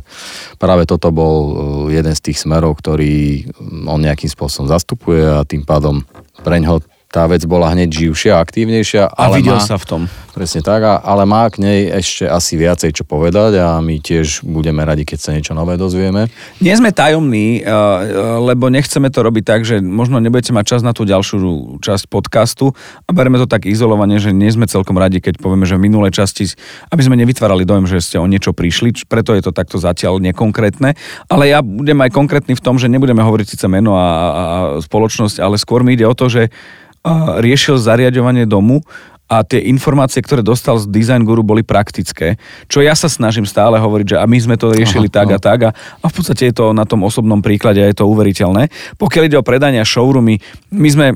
práve 0.58 0.90
toto 0.90 1.14
bol 1.14 1.38
e, 1.38 1.54
jeden 2.02 2.18
z 2.18 2.22
tých 2.26 2.42
smerov, 2.42 2.82
ktorý 2.82 3.46
on 3.86 4.02
nejakým 4.02 4.30
spôsobom 4.30 4.66
zastupuje 4.66 5.22
a 5.22 5.46
tým 5.46 5.62
pádom 5.62 6.02
preňho 6.42 6.82
tá 7.16 7.24
vec 7.32 7.48
bola 7.48 7.72
hneď 7.72 7.88
živšia, 7.88 8.44
aktívnejšia. 8.44 9.08
a 9.08 9.32
ale 9.32 9.40
videl 9.40 9.56
má, 9.56 9.64
sa 9.64 9.80
v 9.80 9.88
tom. 9.88 10.02
Presne 10.36 10.60
tak, 10.60 10.84
a- 10.84 11.00
ale 11.00 11.24
má 11.24 11.48
k 11.48 11.64
nej 11.64 11.88
ešte 11.88 12.28
asi 12.28 12.60
viacej 12.60 12.92
čo 12.92 13.08
povedať 13.08 13.56
a 13.64 13.80
my 13.80 14.04
tiež 14.04 14.44
budeme 14.44 14.84
radi, 14.84 15.08
keď 15.08 15.20
sa 15.24 15.32
niečo 15.32 15.56
nové 15.56 15.80
dozvieme. 15.80 16.28
Nie 16.60 16.76
sme 16.76 16.92
tajomní, 16.92 17.64
eh, 17.64 17.72
lebo 18.44 18.68
nechceme 18.68 19.08
to 19.08 19.24
robiť 19.24 19.44
tak, 19.48 19.64
že 19.64 19.80
možno 19.80 20.20
nebudete 20.20 20.52
mať 20.52 20.76
čas 20.76 20.82
na 20.84 20.92
tú 20.92 21.08
ďalšiu 21.08 21.80
časť 21.80 22.12
podcastu 22.12 22.76
a 23.08 23.10
bereme 23.16 23.40
to 23.40 23.48
tak 23.48 23.64
izolovane, 23.64 24.20
že 24.20 24.36
nie 24.36 24.52
sme 24.52 24.68
celkom 24.68 25.00
radi, 25.00 25.24
keď 25.24 25.40
povieme, 25.40 25.64
že 25.64 25.80
v 25.80 25.88
minulej 25.88 26.20
časti, 26.20 26.52
aby 26.92 27.00
sme 27.00 27.16
nevytvárali 27.16 27.64
dojem, 27.64 27.88
že 27.88 28.04
ste 28.04 28.20
o 28.20 28.28
niečo 28.28 28.52
prišli, 28.52 29.08
preto 29.08 29.32
je 29.32 29.40
to 29.40 29.56
takto 29.56 29.80
zatiaľ 29.80 30.20
nekonkrétne. 30.20 31.00
Ale 31.32 31.48
ja 31.48 31.64
budem 31.64 31.96
aj 32.04 32.12
konkrétny 32.12 32.60
v 32.60 32.64
tom, 32.66 32.76
že 32.76 32.92
nebudeme 32.92 33.24
hovoriť 33.24 33.56
síce 33.56 33.72
meno 33.72 33.96
a, 33.96 34.04
a, 34.04 34.12
a 34.12 34.58
spoločnosť, 34.84 35.40
ale 35.40 35.56
skôr 35.56 35.88
mi 35.88 35.96
ide 35.96 36.04
o 36.04 36.12
to, 36.12 36.28
že 36.28 36.52
riešil 37.40 37.78
zariadovanie 37.78 38.50
domu 38.50 38.82
a 39.26 39.42
tie 39.42 39.58
informácie, 39.58 40.22
ktoré 40.22 40.46
dostal 40.46 40.78
z 40.78 40.86
Design 40.86 41.26
Guru, 41.26 41.42
boli 41.42 41.66
praktické. 41.66 42.38
Čo 42.70 42.86
ja 42.86 42.94
sa 42.94 43.10
snažím 43.10 43.50
stále 43.50 43.82
hovoriť, 43.82 44.18
že 44.18 44.18
a 44.22 44.26
my 44.30 44.38
sme 44.38 44.56
to 44.58 44.70
riešili 44.70 45.10
Aha, 45.10 45.18
tak 45.18 45.28
a 45.34 45.38
no. 45.38 45.42
tak 45.42 45.60
a, 45.66 45.70
a 45.74 46.06
v 46.06 46.14
podstate 46.14 46.54
je 46.54 46.54
to 46.54 46.78
na 46.78 46.86
tom 46.86 47.02
osobnom 47.02 47.42
príklade 47.42 47.82
a 47.82 47.90
je 47.90 47.98
to 47.98 48.06
uveriteľné. 48.06 48.70
Pokiaľ 49.02 49.24
ide 49.26 49.38
o 49.42 49.46
predania 49.46 49.82
showroomy, 49.82 50.38
my 50.74 50.90
sme 50.90 51.08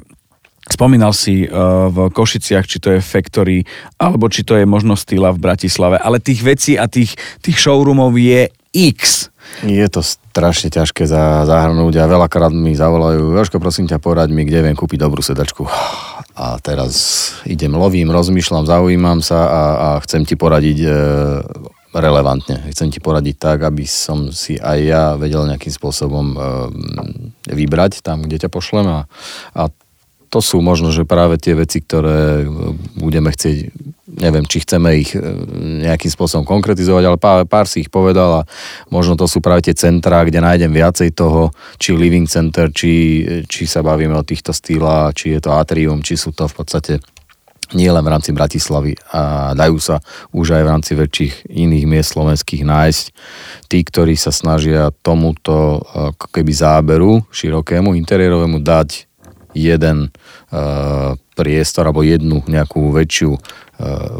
Spomínal 0.69 1.17
si 1.17 1.49
uh, 1.49 1.89
v 1.89 2.13
Košiciach, 2.13 2.69
či 2.69 2.77
to 2.77 2.93
je 2.93 3.01
Factory, 3.01 3.65
alebo 3.97 4.29
či 4.29 4.45
to 4.45 4.53
je 4.53 4.69
možno 4.69 4.93
Stila 4.93 5.33
v 5.33 5.41
Bratislave, 5.41 5.97
ale 5.97 6.21
tých 6.21 6.45
vecí 6.45 6.77
a 6.77 6.85
tých, 6.85 7.17
tých 7.41 7.57
showroomov 7.57 8.13
je 8.13 8.53
x. 8.69 9.33
Je 9.65 9.83
to 9.91 9.99
strašne 9.99 10.71
ťažké 10.71 11.03
za, 11.09 11.43
zahrnúť 11.43 11.99
a 11.99 12.11
veľakrát 12.11 12.53
mi 12.53 12.77
zavolajú, 12.77 13.35
Jožko, 13.35 13.59
prosím 13.59 13.91
ťa, 13.91 13.99
poraď 13.99 14.31
mi, 14.31 14.47
kde 14.47 14.63
viem 14.63 14.77
kúpiť 14.77 14.99
dobrú 15.01 15.19
sedačku. 15.19 15.67
A 16.39 16.55
teraz 16.63 16.93
idem, 17.43 17.75
lovím, 17.75 18.13
rozmýšľam, 18.15 18.63
zaujímam 18.63 19.19
sa 19.19 19.39
a, 19.43 19.63
a 19.75 19.87
chcem 20.07 20.23
ti 20.23 20.39
poradiť 20.39 20.79
e, 20.85 20.89
relevantne. 21.91 22.71
Chcem 22.71 22.93
ti 22.93 23.03
poradiť 23.03 23.35
tak, 23.35 23.59
aby 23.67 23.83
som 23.83 24.31
si 24.31 24.55
aj 24.55 24.79
ja 24.79 25.03
vedel 25.19 25.43
nejakým 25.49 25.73
spôsobom 25.73 26.25
e, 26.31 26.39
vybrať 27.51 27.99
tam, 27.99 28.23
kde 28.23 28.47
ťa 28.47 28.49
pošlem 28.53 28.87
a, 28.87 28.99
a 29.57 29.67
to 30.29 30.39
sú 30.45 30.61
možno, 30.61 30.93
že 30.93 31.09
práve 31.09 31.41
tie 31.41 31.57
veci, 31.57 31.81
ktoré 31.81 32.45
e, 32.45 32.47
budeme 33.01 33.33
chcieť, 33.33 33.73
neviem, 34.19 34.43
či 34.45 34.61
chceme 34.61 34.99
ich 34.99 35.15
e, 35.15 35.19
nejakým 35.87 36.11
spôsobom 36.11 36.45
konkretizovať, 36.45 37.03
ale 37.07 37.17
pár, 37.17 37.47
pár 37.47 37.65
si 37.65 37.87
ich 37.87 37.89
povedal 37.89 38.43
a 38.43 38.47
možno 38.91 39.15
to 39.15 39.25
sú 39.25 39.39
práve 39.39 39.65
tie 39.65 39.75
centrá, 39.75 40.21
kde 40.27 40.43
nájdem 40.43 40.69
viacej 40.69 41.15
toho, 41.15 41.55
či 41.79 41.95
living 41.95 42.27
center, 42.27 42.69
či, 42.69 43.25
či 43.47 43.63
sa 43.65 43.79
bavíme 43.81 44.13
o 44.13 44.27
týchto 44.27 44.51
stýlach, 44.51 45.15
či 45.15 45.39
je 45.39 45.41
to 45.41 45.55
atrium, 45.55 46.03
či 46.03 46.19
sú 46.19 46.35
to 46.35 46.45
v 46.45 46.55
podstate 46.55 46.93
nie 47.73 47.85
len 47.85 48.01
v 48.01 48.09
rámci 48.09 48.33
Bratislavy 48.33 48.97
a 49.13 49.53
dajú 49.53 49.77
sa 49.77 50.01
už 50.33 50.57
aj 50.57 50.63
v 50.65 50.71
rámci 50.73 50.91
väčších 50.97 51.33
iných 51.53 51.85
miest 51.85 52.17
slovenských 52.17 52.65
nájsť. 52.65 53.03
Tí, 53.69 53.79
ktorí 53.85 54.17
sa 54.17 54.33
snažia 54.33 54.89
tomuto 55.05 55.85
keby 56.33 56.49
záberu 56.49 57.21
širokému, 57.29 57.93
interiérovému 57.93 58.57
dať 58.65 59.08
jeden 59.53 60.09
uh, 60.09 61.17
priestor 61.33 61.89
alebo 61.89 62.05
jednu 62.05 62.43
nejakú 62.45 62.93
väčšiu 62.93 63.31
uh, 63.33 63.41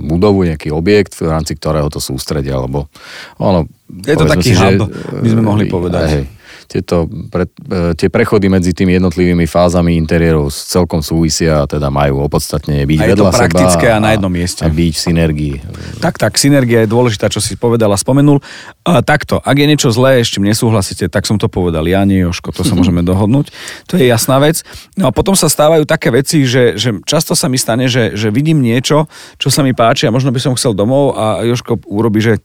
budovu, 0.02 0.48
nejaký 0.48 0.74
objekt, 0.74 1.18
v 1.20 1.30
rámci 1.30 1.54
ktorého 1.58 1.92
to 1.92 2.02
sústredia, 2.02 2.58
alebo 2.58 2.90
ono, 3.38 3.70
Je 3.90 4.16
to 4.16 4.26
taký 4.26 4.56
hub, 4.56 4.90
by 5.20 5.28
sme 5.30 5.44
mohli 5.44 5.66
e, 5.66 5.70
povedať. 5.70 6.08
Hej, 6.10 6.24
tieto 6.70 7.10
pre, 7.34 7.50
e, 7.50 7.98
tie 7.98 8.14
prechody 8.14 8.46
medzi 8.46 8.78
tými 8.78 9.02
jednotlivými 9.02 9.50
fázami 9.50 9.98
interiérov 9.98 10.54
celkom 10.54 11.02
súvisia 11.02 11.66
a 11.66 11.68
teda 11.68 11.90
majú 11.90 12.22
opodstatnenie 12.30 12.86
byť 12.86 13.00
A 13.02 13.06
vedľa 13.10 13.32
praktické 13.34 13.88
seba 13.90 13.98
a 13.98 14.04
na 14.06 14.10
jednom 14.14 14.30
mieste. 14.30 14.62
A 14.62 14.70
byť 14.70 14.94
v 14.94 15.02
synergii. 15.02 15.56
Tak, 15.98 16.22
tak, 16.22 16.38
synergia 16.38 16.86
je 16.86 16.90
dôležitá, 16.94 17.34
čo 17.34 17.42
si 17.42 17.58
povedal 17.58 17.90
a 17.90 17.98
spomenul. 17.98 18.38
A, 18.86 19.02
takto, 19.02 19.42
ak 19.42 19.58
je 19.58 19.66
niečo 19.66 19.90
zlé, 19.90 20.22
ešte 20.22 20.38
nesúhlasíte, 20.38 21.10
tak 21.10 21.26
som 21.26 21.42
to 21.42 21.50
povedal 21.50 21.82
ja, 21.90 22.06
nie 22.06 22.22
Joško, 22.22 22.54
to 22.54 22.62
sa 22.62 22.78
môžeme 22.80 23.02
dohodnúť. 23.02 23.50
To 23.90 23.98
je 23.98 24.06
jasná 24.06 24.38
vec. 24.38 24.62
No 24.94 25.10
a 25.10 25.12
potom 25.12 25.34
sa 25.34 25.50
stávajú 25.50 25.90
také 25.90 26.14
veci, 26.14 26.46
že, 26.46 26.78
že 26.78 27.02
často 27.10 27.34
sa 27.34 27.50
mi 27.50 27.58
stane, 27.58 27.90
že, 27.90 28.14
že 28.14 28.30
vidím 28.30 28.62
niečo, 28.62 29.10
čo 29.42 29.50
sa 29.50 29.66
mi 29.66 29.74
páči 29.74 30.06
a 30.06 30.14
možno 30.14 30.30
by 30.30 30.38
som 30.38 30.54
chcel 30.54 30.78
domov 30.78 31.18
a 31.18 31.42
Joško 31.42 31.82
urobí, 31.90 32.22
že 32.22 32.38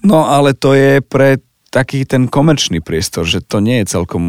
no 0.00 0.24
ale 0.24 0.56
to 0.56 0.72
je 0.72 1.04
pre 1.04 1.44
taký 1.76 2.08
ten 2.08 2.24
komerčný 2.24 2.80
priestor, 2.80 3.28
že 3.28 3.44
to 3.44 3.60
nie 3.60 3.84
je 3.84 4.00
celkom 4.00 4.24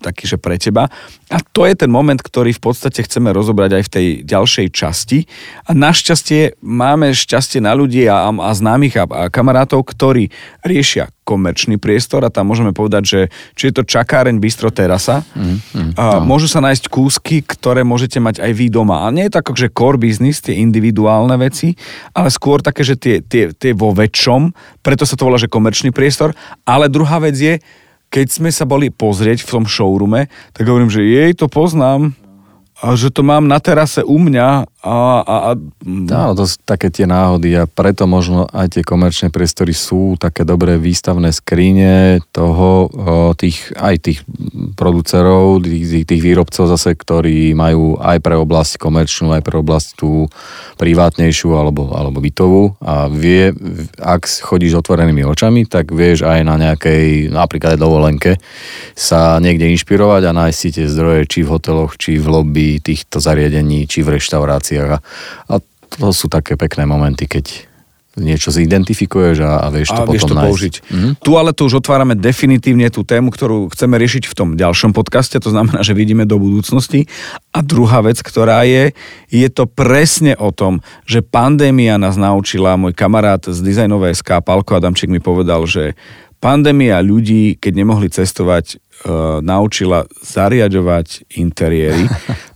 taký, 0.00 0.24
že 0.24 0.40
pre 0.40 0.56
teba. 0.56 0.88
A 1.28 1.38
to 1.52 1.68
je 1.68 1.76
ten 1.76 1.92
moment, 1.92 2.16
ktorý 2.16 2.56
v 2.56 2.64
podstate 2.72 3.04
chceme 3.04 3.28
rozobrať 3.28 3.70
aj 3.76 3.82
v 3.84 3.92
tej 3.92 4.06
ďalšej 4.24 4.66
časti. 4.72 5.28
A 5.68 5.76
našťastie 5.76 6.56
máme 6.64 7.12
šťastie 7.12 7.60
na 7.60 7.76
ľudí 7.76 8.08
a, 8.08 8.32
a 8.32 8.50
známych 8.56 8.96
a, 8.96 9.04
a 9.04 9.22
kamarátov, 9.28 9.84
ktorí 9.84 10.32
riešia 10.64 11.12
komerčný 11.22 11.78
priestor 11.78 12.26
a 12.26 12.34
tam 12.34 12.50
môžeme 12.50 12.74
povedať, 12.74 13.02
že 13.06 13.20
či 13.54 13.70
je 13.70 13.74
to 13.78 13.86
čakáreň 13.86 14.42
Bistro 14.42 14.74
Terasa, 14.74 15.22
mm, 15.22 15.56
mm, 15.74 15.90
a 15.94 16.18
no. 16.18 16.26
môžu 16.26 16.50
sa 16.50 16.58
nájsť 16.58 16.90
kúsky, 16.90 17.46
ktoré 17.46 17.86
môžete 17.86 18.18
mať 18.18 18.42
aj 18.42 18.52
vy 18.52 18.66
doma. 18.68 19.06
A 19.06 19.14
nie 19.14 19.26
je 19.30 19.38
to 19.38 19.40
ako, 19.40 19.52
že 19.54 19.74
core 19.74 19.98
business, 20.02 20.42
tie 20.42 20.58
individuálne 20.58 21.34
veci, 21.38 21.78
ale 22.12 22.28
skôr 22.28 22.58
také, 22.58 22.82
že 22.82 22.98
tie, 22.98 23.22
tie, 23.22 23.54
tie 23.54 23.72
vo 23.72 23.94
väčšom, 23.94 24.50
preto 24.82 25.06
sa 25.06 25.14
to 25.14 25.26
volá, 25.30 25.38
že 25.38 25.50
komerčný 25.50 25.94
priestor. 25.94 26.34
Ale 26.66 26.90
druhá 26.90 27.22
vec 27.22 27.38
je, 27.38 27.62
keď 28.12 28.26
sme 28.28 28.50
sa 28.50 28.66
boli 28.66 28.90
pozrieť 28.90 29.46
v 29.46 29.50
tom 29.56 29.64
showroome, 29.64 30.28
tak 30.52 30.68
hovorím, 30.68 30.92
že 30.92 31.06
jej 31.06 31.32
to 31.32 31.46
poznám, 31.46 32.12
a 32.82 32.98
že 32.98 33.14
to 33.14 33.22
mám 33.22 33.46
na 33.46 33.62
terase 33.62 34.02
u 34.02 34.18
mňa 34.18 34.66
a, 34.82 35.22
a, 35.22 35.36
a 35.46 35.50
Áno, 35.86 36.34
to 36.34 36.44
sú 36.46 36.58
také 36.66 36.90
tie 36.90 37.06
náhody 37.06 37.54
a 37.54 37.70
preto 37.70 38.06
možno 38.10 38.50
aj 38.50 38.78
tie 38.78 38.82
komerčné 38.82 39.30
priestory 39.30 39.70
sú 39.70 40.18
také 40.18 40.42
dobré 40.42 40.74
výstavné 40.74 41.30
skrine 41.30 42.18
toho, 42.34 42.90
tých, 43.38 43.70
aj 43.78 43.94
tých 44.02 44.18
producerov, 44.74 45.62
tých, 45.62 46.02
tých 46.02 46.22
výrobcov 46.22 46.66
zase, 46.66 46.98
ktorí 46.98 47.54
majú 47.54 47.94
aj 48.02 48.18
pre 48.22 48.34
oblasť 48.34 48.82
komerčnú, 48.82 49.30
aj 49.30 49.42
pre 49.46 49.62
oblasť 49.62 49.88
tú 49.98 50.26
privátnejšiu 50.82 51.54
alebo, 51.54 51.94
alebo 51.94 52.18
bytovú. 52.18 52.74
A 52.82 53.06
vie, 53.06 53.54
ak 54.02 54.26
chodíš 54.26 54.82
otvorenými 54.82 55.22
očami, 55.22 55.62
tak 55.66 55.94
vieš 55.94 56.26
aj 56.26 56.42
na 56.42 56.58
nejakej, 56.58 57.30
napríklad 57.30 57.78
aj 57.78 57.80
dovolenke 57.80 58.30
sa 58.98 59.38
niekde 59.38 59.70
inšpirovať 59.78 60.26
a 60.26 60.36
nájsť 60.36 60.58
si 60.58 60.68
tie 60.74 60.86
zdroje 60.90 61.30
či 61.30 61.46
v 61.46 61.54
hoteloch, 61.54 61.94
či 61.94 62.18
v 62.18 62.26
lobby 62.26 62.82
týchto 62.82 63.22
zariadení, 63.22 63.86
či 63.86 64.02
v 64.02 64.18
reštauráciách 64.72 64.90
a, 64.96 64.98
a 65.52 65.54
to 65.92 66.08
sú 66.10 66.32
také 66.32 66.56
pekné 66.56 66.88
momenty, 66.88 67.28
keď 67.28 67.68
niečo 68.12 68.52
zidentifikuješ 68.52 69.40
a, 69.40 69.64
a 69.64 69.66
vieš 69.72 69.88
to 69.88 70.04
a 70.04 70.04
potom 70.04 70.12
vieš 70.12 70.28
to 70.28 70.36
nájsť. 70.36 70.44
použiť. 70.44 70.74
Mhm. 70.84 71.10
Tu 71.24 71.30
ale 71.32 71.50
tu 71.56 71.64
už 71.64 71.80
otvárame 71.80 72.12
definitívne 72.12 72.92
tú 72.92 73.08
tému, 73.08 73.32
ktorú 73.32 73.72
chceme 73.72 73.96
riešiť 73.96 74.28
v 74.28 74.36
tom 74.36 74.48
ďalšom 74.52 74.92
podcaste, 74.92 75.40
to 75.40 75.48
znamená, 75.48 75.80
že 75.80 75.96
vidíme 75.96 76.28
do 76.28 76.36
budúcnosti. 76.36 77.08
A 77.56 77.64
druhá 77.64 78.04
vec, 78.04 78.20
ktorá 78.20 78.68
je, 78.68 78.92
je 79.32 79.48
to 79.48 79.64
presne 79.64 80.36
o 80.36 80.52
tom, 80.52 80.84
že 81.08 81.24
pandémia 81.24 81.96
nás 81.96 82.20
naučila, 82.20 82.76
môj 82.76 82.92
kamarát 82.92 83.40
z 83.48 83.58
dizajnové 83.64 84.12
SK, 84.12 84.44
Palko 84.44 84.76
Adamčík 84.76 85.08
mi 85.08 85.20
povedal, 85.20 85.64
že 85.64 85.96
pandémia 86.36 87.00
ľudí, 87.00 87.56
keď 87.56 87.72
nemohli 87.80 88.12
cestovať, 88.12 88.81
naučila 89.42 90.06
zariadovať 90.22 91.34
interiéry. 91.38 92.06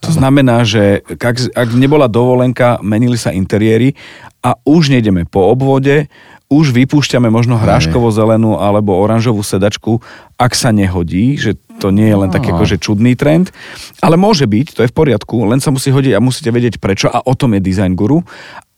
To 0.06 0.10
znamená, 0.14 0.62
že 0.62 1.02
ak, 1.06 1.50
ak 1.54 1.68
nebola 1.74 2.06
dovolenka, 2.06 2.78
menili 2.82 3.18
sa 3.18 3.34
interiéry 3.34 3.98
a 4.46 4.54
už 4.62 4.94
nejdeme 4.94 5.26
po 5.26 5.50
obvode, 5.50 6.06
už 6.46 6.70
vypúšťame 6.70 7.26
možno 7.26 7.58
hráškovo-zelenú 7.58 8.54
alebo 8.62 8.94
oranžovú 8.94 9.42
sedačku, 9.42 9.98
ak 10.38 10.54
sa 10.54 10.70
nehodí, 10.70 11.34
že 11.34 11.58
to 11.82 11.90
nie 11.90 12.06
je 12.06 12.16
len 12.16 12.30
taký 12.30 12.54
akože 12.54 12.78
čudný 12.78 13.18
trend, 13.18 13.50
ale 13.98 14.14
môže 14.14 14.46
byť, 14.46 14.66
to 14.78 14.80
je 14.86 14.90
v 14.90 14.96
poriadku, 14.96 15.42
len 15.42 15.58
sa 15.58 15.74
musí 15.74 15.90
hodiť 15.90 16.14
a 16.14 16.22
musíte 16.22 16.54
vedieť 16.54 16.78
prečo 16.78 17.10
a 17.10 17.18
o 17.26 17.34
tom 17.34 17.58
je 17.58 17.60
Design 17.60 17.98
Guru. 17.98 18.22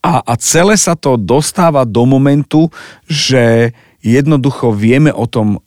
A, 0.01 0.25
a 0.25 0.33
celé 0.41 0.81
sa 0.81 0.97
to 0.97 1.13
dostáva 1.19 1.85
do 1.85 2.09
momentu, 2.09 2.73
že 3.05 3.77
jednoducho 4.01 4.73
vieme 4.73 5.13
o 5.13 5.29
tom 5.29 5.61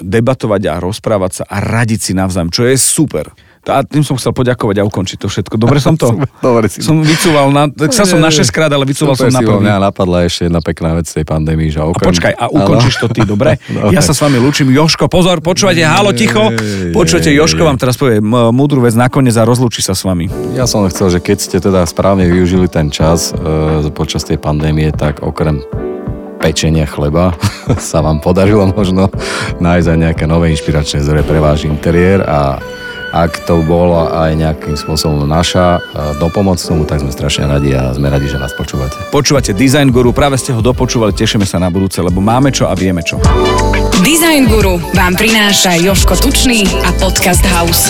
debatovať 0.00 0.62
a 0.68 0.74
rozprávať 0.78 1.32
sa 1.32 1.44
a 1.44 1.60
radiť 1.60 2.00
si 2.00 2.12
navzájom, 2.12 2.50
čo 2.50 2.64
je 2.64 2.76
super. 2.76 3.30
A 3.66 3.82
tým 3.82 4.06
som 4.06 4.14
chcel 4.14 4.30
poďakovať 4.30 4.78
a 4.78 4.86
ukončiť 4.86 5.18
to 5.18 5.26
všetko. 5.26 5.58
Dobre 5.58 5.82
som 5.82 5.98
to? 5.98 6.14
Dobre 6.46 6.70
si- 6.70 6.86
Som 6.86 7.02
vycúval 7.02 7.50
na... 7.50 7.66
Tak 7.66 7.90
sa 7.90 8.06
som 8.06 8.22
na 8.22 8.30
6 8.30 8.46
krát, 8.54 8.70
ale 8.70 8.86
vycúval 8.86 9.18
som 9.18 9.26
na 9.26 9.42
prvý. 9.42 9.58
mňa 9.58 9.82
napadla 9.82 10.22
ešte 10.22 10.46
jedna 10.46 10.62
pekná 10.62 10.94
vec 10.94 11.10
tej 11.10 11.26
pandémii, 11.26 11.74
že 11.74 11.82
A 11.82 11.90
okrem... 11.90 12.14
počkaj, 12.14 12.30
a 12.30 12.46
ukončíš 12.46 13.02
to 13.02 13.10
ty, 13.10 13.26
dobre? 13.26 13.58
Dobre. 13.66 13.90
Ja 13.90 14.06
sa 14.06 14.14
s 14.14 14.22
vami 14.22 14.38
lúčim. 14.38 14.70
Joško, 14.70 15.10
pozor, 15.10 15.42
počúvate, 15.42 15.82
halo, 15.82 16.14
ticho. 16.14 16.54
Počujete, 16.94 17.34
Joško 17.34 17.66
vám 17.66 17.74
teraz 17.74 17.98
povie 17.98 18.22
múdru 18.22 18.86
vec 18.86 18.94
nakoniec 18.94 19.34
a 19.34 19.42
rozlúči 19.42 19.82
sa 19.82 19.98
s 19.98 20.06
vami. 20.06 20.30
Ja 20.54 20.70
som 20.70 20.86
chcel, 20.86 21.10
že 21.10 21.18
keď 21.18 21.38
ste 21.42 21.56
teda 21.58 21.82
správne 21.90 22.30
využili 22.30 22.70
ten 22.70 22.94
čas 22.94 23.34
e, 23.34 23.90
počas 23.90 24.22
tej 24.22 24.38
pandémie, 24.38 24.94
tak 24.94 25.26
okrem 25.26 25.58
pečenia 26.46 26.86
chleba 26.86 27.34
sa 27.90 27.98
vám 27.98 28.22
podarilo 28.22 28.70
možno 28.70 29.10
nájsť 29.58 29.88
aj 29.90 29.98
nejaké 29.98 30.24
nové 30.30 30.54
inšpiračné 30.54 31.02
zdroje 31.02 31.26
pre 31.26 31.42
váš 31.42 31.66
interiér 31.66 32.22
a 32.22 32.62
ak 33.10 33.48
to 33.48 33.64
bola 33.64 34.28
aj 34.28 34.30
nejakým 34.36 34.76
spôsobom 34.76 35.24
naša 35.24 35.78
e, 35.78 36.20
dopomoc 36.20 36.60
tomu, 36.60 36.84
tak 36.84 37.00
sme 37.00 37.08
strašne 37.08 37.48
radi 37.48 37.72
a 37.72 37.94
sme 37.96 38.12
radi, 38.12 38.28
že 38.28 38.36
nás 38.36 38.52
počúvate. 38.52 38.98
Počúvate 39.08 39.56
Design 39.56 39.88
Guru, 39.88 40.12
práve 40.12 40.36
ste 40.36 40.52
ho 40.52 40.60
dopočúvali, 40.60 41.16
tešíme 41.16 41.48
sa 41.48 41.56
na 41.56 41.72
budúce, 41.72 41.98
lebo 42.04 42.20
máme 42.20 42.52
čo 42.52 42.68
a 42.68 42.76
vieme 42.76 43.00
čo. 43.00 43.16
Design 44.04 44.52
Guru 44.52 44.76
vám 44.92 45.16
prináša 45.16 45.80
Joško 45.80 46.18
Tučný 46.18 46.68
a 46.84 46.92
Podcast 47.00 47.42
House. 47.48 47.88